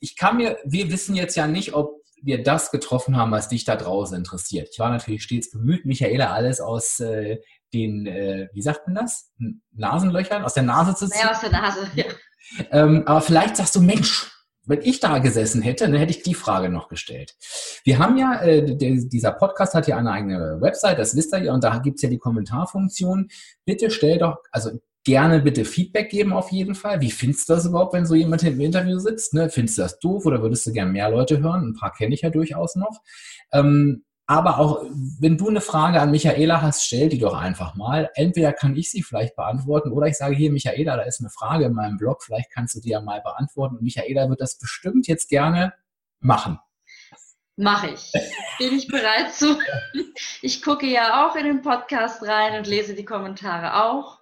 Ich 0.00 0.16
kann 0.16 0.38
mir, 0.38 0.58
wir 0.64 0.90
wissen 0.90 1.14
jetzt 1.14 1.36
ja 1.36 1.46
nicht, 1.46 1.74
ob 1.74 2.02
wir 2.22 2.42
das 2.42 2.70
getroffen 2.70 3.16
haben, 3.16 3.30
was 3.30 3.48
dich 3.48 3.64
da 3.64 3.76
draußen 3.76 4.16
interessiert. 4.16 4.68
Ich 4.72 4.78
war 4.78 4.90
natürlich 4.90 5.22
stets 5.22 5.50
bemüht, 5.50 5.84
Michaela 5.84 6.32
alles 6.32 6.60
aus 6.60 7.00
äh, 7.00 7.38
den, 7.72 8.06
äh, 8.06 8.48
wie 8.52 8.62
sagt 8.62 8.86
man 8.86 8.96
das? 8.96 9.32
Nasenlöchern, 9.72 10.44
aus 10.44 10.54
der 10.54 10.62
Nase 10.62 10.94
zu 10.94 11.08
ziehen. 11.08 11.20
mehr 11.22 11.30
aus 11.30 11.40
der 11.40 11.50
Nase. 11.50 11.90
Ja. 11.94 12.04
Ähm, 12.70 13.02
aber 13.06 13.20
vielleicht 13.20 13.56
sagst 13.56 13.74
du, 13.74 13.80
Mensch, 13.80 14.30
wenn 14.66 14.82
ich 14.82 15.00
da 15.00 15.18
gesessen 15.18 15.62
hätte, 15.62 15.84
dann 15.84 15.94
hätte 15.94 16.10
ich 16.10 16.22
die 16.22 16.34
Frage 16.34 16.68
noch 16.68 16.88
gestellt. 16.88 17.36
Wir 17.84 17.98
haben 17.98 18.16
ja, 18.18 18.40
äh, 18.40 18.76
der, 18.76 18.96
dieser 19.04 19.32
Podcast 19.32 19.74
hat 19.74 19.86
ja 19.86 19.96
eine 19.96 20.10
eigene 20.10 20.60
Website, 20.60 20.98
das 20.98 21.14
wisst 21.16 21.32
ihr 21.32 21.44
ja, 21.44 21.54
und 21.54 21.62
da 21.62 21.78
gibt's 21.78 22.02
ja 22.02 22.08
die 22.08 22.18
Kommentarfunktion. 22.18 23.28
Bitte 23.64 23.90
stell 23.90 24.18
doch, 24.18 24.38
also 24.50 24.70
gerne 25.06 25.40
bitte 25.40 25.64
Feedback 25.64 26.10
geben 26.10 26.32
auf 26.32 26.50
jeden 26.50 26.74
Fall. 26.74 27.00
Wie 27.00 27.12
findest 27.12 27.48
du 27.48 27.54
das 27.54 27.64
überhaupt, 27.64 27.94
wenn 27.94 28.06
so 28.06 28.16
jemand 28.16 28.42
im 28.42 28.60
Interview 28.60 28.98
sitzt? 28.98 29.34
Ne? 29.34 29.48
Findest 29.48 29.78
du 29.78 29.82
das 29.82 30.00
doof 30.00 30.26
oder 30.26 30.42
würdest 30.42 30.66
du 30.66 30.72
gerne 30.72 30.90
mehr 30.90 31.08
Leute 31.08 31.40
hören? 31.40 31.68
Ein 31.68 31.74
paar 31.74 31.92
kenne 31.92 32.12
ich 32.12 32.22
ja 32.22 32.30
durchaus 32.30 32.74
noch. 32.74 33.00
Ähm, 33.52 34.04
aber 34.26 34.58
auch, 34.58 34.82
wenn 35.20 35.38
du 35.38 35.48
eine 35.48 35.60
Frage 35.60 36.00
an 36.00 36.10
Michaela 36.10 36.60
hast, 36.60 36.84
stell 36.84 37.08
die 37.08 37.20
doch 37.20 37.34
einfach 37.34 37.76
mal. 37.76 38.10
Entweder 38.14 38.52
kann 38.52 38.74
ich 38.74 38.90
sie 38.90 39.04
vielleicht 39.04 39.36
beantworten 39.36 39.92
oder 39.92 40.08
ich 40.08 40.16
sage 40.16 40.34
hier, 40.34 40.50
Michaela, 40.50 40.96
da 40.96 41.04
ist 41.04 41.20
eine 41.20 41.30
Frage 41.30 41.66
in 41.66 41.72
meinem 41.72 41.96
Blog, 41.98 42.24
vielleicht 42.24 42.50
kannst 42.50 42.74
du 42.74 42.80
die 42.80 42.90
ja 42.90 43.00
mal 43.00 43.20
beantworten. 43.20 43.76
Und 43.76 43.82
Michaela 43.82 44.28
wird 44.28 44.40
das 44.40 44.58
bestimmt 44.58 45.06
jetzt 45.06 45.28
gerne 45.28 45.72
machen. 46.18 46.58
Mache 47.54 47.90
ich. 47.90 48.10
Bin 48.58 48.76
ich 48.76 48.88
bereit 48.88 49.32
zu? 49.32 49.56
Ich 50.42 50.60
gucke 50.62 50.86
ja 50.86 51.24
auch 51.26 51.36
in 51.36 51.44
den 51.44 51.62
Podcast 51.62 52.22
rein 52.22 52.58
und 52.58 52.66
lese 52.66 52.94
die 52.94 53.04
Kommentare 53.04 53.84
auch. 53.84 54.18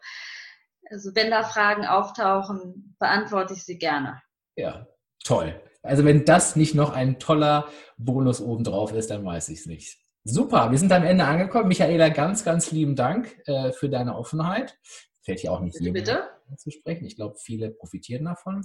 Also 0.90 1.14
wenn 1.14 1.30
da 1.30 1.42
Fragen 1.42 1.86
auftauchen, 1.86 2.96
beantworte 2.98 3.54
ich 3.54 3.64
sie 3.64 3.78
gerne. 3.78 4.20
Ja, 4.56 4.86
toll. 5.24 5.60
Also 5.82 6.04
wenn 6.04 6.24
das 6.24 6.56
nicht 6.56 6.74
noch 6.74 6.92
ein 6.92 7.18
toller 7.18 7.68
Bonus 7.98 8.40
obendrauf 8.40 8.92
ist, 8.92 9.10
dann 9.10 9.24
weiß 9.24 9.50
ich 9.50 9.60
es 9.60 9.66
nicht. 9.66 9.98
Super, 10.24 10.70
wir 10.70 10.78
sind 10.78 10.90
am 10.92 11.04
Ende 11.04 11.24
angekommen. 11.24 11.68
Michaela, 11.68 12.08
ganz, 12.08 12.44
ganz 12.44 12.70
lieben 12.70 12.96
Dank 12.96 13.36
äh, 13.46 13.72
für 13.72 13.90
deine 13.90 14.16
Offenheit. 14.16 14.78
Fällt 15.22 15.42
ja 15.42 15.50
auch 15.50 15.60
nicht 15.60 15.78
jedem 15.78 15.92
bitte. 15.92 16.28
zu 16.56 16.70
sprechen. 16.70 17.04
Ich 17.04 17.16
glaube, 17.16 17.36
viele 17.38 17.70
profitieren 17.70 18.24
davon. 18.24 18.64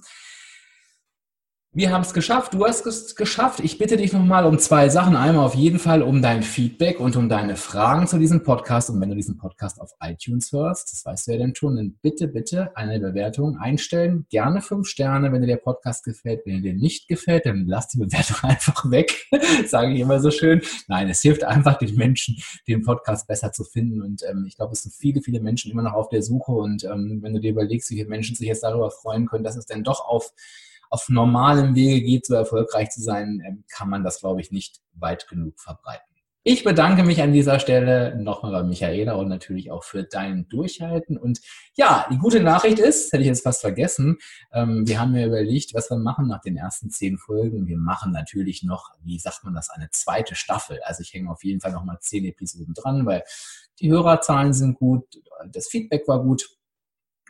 Wir 1.80 1.92
haben 1.92 2.02
es 2.02 2.14
geschafft, 2.14 2.54
du 2.54 2.66
hast 2.66 2.86
es 2.86 3.16
geschafft. 3.16 3.62
Ich 3.62 3.78
bitte 3.78 3.96
dich 3.96 4.12
nochmal 4.12 4.44
um 4.44 4.60
zwei 4.60 4.90
Sachen. 4.90 5.16
Einmal 5.16 5.46
auf 5.46 5.56
jeden 5.56 5.80
Fall 5.80 6.02
um 6.04 6.22
dein 6.22 6.44
Feedback 6.44 7.00
und 7.00 7.16
um 7.16 7.30
deine 7.30 7.56
Fragen 7.56 8.06
zu 8.06 8.20
diesem 8.20 8.44
Podcast. 8.44 8.90
Und 8.90 9.00
wenn 9.00 9.08
du 9.08 9.16
diesen 9.16 9.38
Podcast 9.38 9.80
auf 9.80 9.94
iTunes 10.02 10.52
hörst, 10.52 10.92
das 10.92 11.06
weißt 11.06 11.28
du 11.28 11.32
ja 11.32 11.38
dann 11.38 11.56
schon, 11.56 11.78
dann 11.78 11.96
bitte, 12.02 12.28
bitte 12.28 12.76
eine 12.76 13.00
Bewertung 13.00 13.58
einstellen. 13.60 14.26
Gerne 14.30 14.62
fünf 14.62 14.90
Sterne, 14.90 15.32
wenn 15.32 15.40
dir 15.40 15.48
der 15.48 15.56
Podcast 15.56 16.04
gefällt. 16.04 16.42
Wenn 16.46 16.64
dir 16.64 16.74
nicht 16.74 17.08
gefällt, 17.08 17.46
dann 17.46 17.66
lass 17.66 17.88
die 17.88 18.00
Bewertung 18.00 18.36
einfach 18.42 18.92
weg. 18.92 19.28
Sage 19.66 19.94
ich 19.94 20.02
immer 20.02 20.20
so 20.20 20.32
schön. 20.32 20.62
Nein, 20.90 21.08
es 21.08 21.22
hilft 21.22 21.46
einfach 21.46 21.78
den 21.78 21.96
Menschen, 21.96 22.36
den 22.68 22.84
Podcast 22.84 23.26
besser 23.26 23.54
zu 23.54 23.64
finden. 23.64 24.02
Und 24.02 24.22
ähm, 24.30 24.44
ich 24.46 24.58
glaube, 24.58 24.74
es 24.74 24.84
sind 24.84 24.94
viele, 24.94 25.22
viele 25.22 25.40
Menschen 25.40 25.72
immer 25.72 25.84
noch 25.84 25.94
auf 25.94 26.10
der 26.10 26.24
Suche. 26.24 26.52
Und 26.52 26.84
ähm, 26.84 27.20
wenn 27.22 27.34
du 27.34 27.40
dir 27.40 27.52
überlegst, 27.52 27.90
wie 27.90 27.96
viele 27.96 28.10
Menschen 28.10 28.36
sich 28.36 28.50
jetzt 28.50 28.64
darüber 28.64 28.92
freuen 28.92 29.28
können, 29.28 29.46
dass 29.46 29.56
es 29.56 29.66
dann 29.66 29.86
doch 29.86 30.06
auf 30.06 30.34
auf 30.90 31.10
normalem 31.10 31.76
Wege 31.76 32.06
geht, 32.06 32.26
so 32.26 32.36
erfolgreich 32.36 32.90
zu 32.90 33.02
sein, 33.02 33.42
ähm, 33.46 33.64
kann 33.70 33.90
man 33.90 34.04
das, 34.04 34.20
glaube 34.20 34.42
ich, 34.42 34.52
nicht 34.52 34.82
weit 34.94 35.28
genug 35.28 35.60
verbreiten. 35.60 36.10
Ich 36.44 36.64
bedanke 36.64 37.04
mich 37.04 37.22
an 37.22 37.34
dieser 37.34 37.60
Stelle 37.60 38.16
nochmal 38.16 38.52
bei 38.54 38.64
Michaela 38.64 39.14
und 39.16 39.28
natürlich 39.28 39.72
auch 39.72 39.84
für 39.84 40.04
dein 40.04 40.48
Durchhalten. 40.48 41.18
Und 41.18 41.42
ja, 41.76 42.08
die 42.10 42.18
gute 42.18 42.40
Nachricht 42.40 42.80
ist, 42.80 43.12
hätte 43.12 43.22
ich 43.22 43.28
jetzt 43.28 43.44
fast 43.44 43.60
vergessen, 43.60 44.18
ähm, 44.54 44.88
wir 44.88 45.02
haben 45.02 45.14
ja 45.16 45.28
überlegt, 45.28 45.74
was 45.74 45.90
wir 45.92 45.98
machen 45.98 46.28
nach 46.28 46.40
den 46.40 46.56
ersten 46.56 46.90
zehn 46.90 47.18
Folgen. 47.18 47.68
Wir 47.68 47.78
machen 47.78 48.14
natürlich 48.14 48.64
noch, 48.64 48.92
wie 49.04 49.20
sagt 49.20 49.44
man 49.44 49.54
das, 49.54 49.70
eine 49.70 49.90
zweite 49.92 50.36
Staffel. 50.36 50.80
Also 50.84 51.02
ich 51.02 51.14
hänge 51.14 51.30
auf 51.30 51.44
jeden 51.44 51.60
Fall 51.60 51.74
nochmal 51.74 51.98
zehn 52.00 52.24
Episoden 52.24 52.74
dran, 52.74 53.06
weil 53.06 53.24
die 53.82 53.92
Hörerzahlen 53.92 54.54
sind 54.54 54.76
gut, 54.76 55.06
das 55.52 55.68
Feedback 55.68 56.08
war 56.08 56.24
gut. 56.24 56.50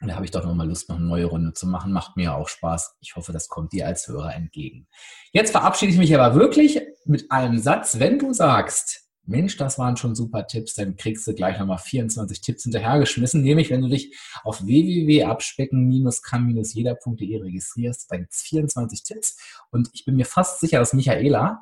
Und 0.01 0.07
da 0.07 0.15
habe 0.15 0.25
ich 0.25 0.31
doch 0.31 0.45
nochmal 0.45 0.67
Lust, 0.67 0.89
noch 0.89 0.97
eine 0.97 1.05
neue 1.05 1.25
Runde 1.25 1.53
zu 1.53 1.67
machen. 1.67 1.91
Macht 1.91 2.15
mir 2.15 2.35
auch 2.35 2.47
Spaß. 2.47 2.97
Ich 3.01 3.15
hoffe, 3.15 3.33
das 3.33 3.49
kommt 3.49 3.73
dir 3.73 3.85
als 3.85 4.07
Hörer 4.07 4.35
entgegen. 4.35 4.87
Jetzt 5.31 5.51
verabschiede 5.51 5.91
ich 5.91 5.97
mich 5.97 6.17
aber 6.17 6.39
wirklich 6.39 6.81
mit 7.05 7.31
einem 7.31 7.59
Satz. 7.59 7.99
Wenn 7.99 8.19
du 8.19 8.33
sagst, 8.33 9.09
Mensch, 9.29 9.55
das 9.57 9.77
waren 9.77 9.95
schon 9.95 10.15
super 10.15 10.47
Tipps, 10.47 10.73
dann 10.73 10.95
kriegst 10.95 11.27
du 11.27 11.35
gleich 11.35 11.59
nochmal 11.59 11.77
24 11.77 12.41
Tipps 12.41 12.63
hinterhergeschmissen. 12.63 13.43
Nämlich, 13.43 13.69
wenn 13.69 13.81
du 13.81 13.89
dich 13.89 14.17
auf 14.43 14.65
www.abspecken-kann-jeder.de 14.65 17.41
registrierst, 17.41 18.11
dann 18.11 18.21
gibt 18.21 18.33
es 18.33 18.41
24 18.41 19.03
Tipps. 19.03 19.37
Und 19.69 19.91
ich 19.93 20.05
bin 20.05 20.15
mir 20.15 20.25
fast 20.25 20.59
sicher, 20.59 20.79
dass 20.79 20.93
Michaela 20.93 21.61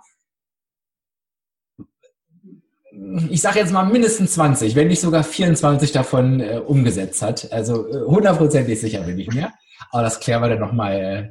ich 3.29 3.41
sage 3.41 3.60
jetzt 3.60 3.71
mal 3.71 3.86
mindestens 3.86 4.33
20, 4.33 4.75
wenn 4.75 4.88
nicht 4.88 5.01
sogar 5.01 5.23
24 5.23 5.91
davon 5.91 6.39
äh, 6.39 6.57
umgesetzt 6.57 7.21
hat. 7.21 7.51
Also 7.51 7.88
äh, 7.88 8.05
hundertprozentig 8.05 8.79
sicher 8.79 9.01
bin 9.01 9.19
ich 9.19 9.27
mir. 9.27 9.53
Aber 9.91 10.01
das 10.03 10.19
klären 10.19 10.41
wir 10.41 10.49
dann 10.49 10.60
nochmal 10.60 10.95
äh, 10.95 11.29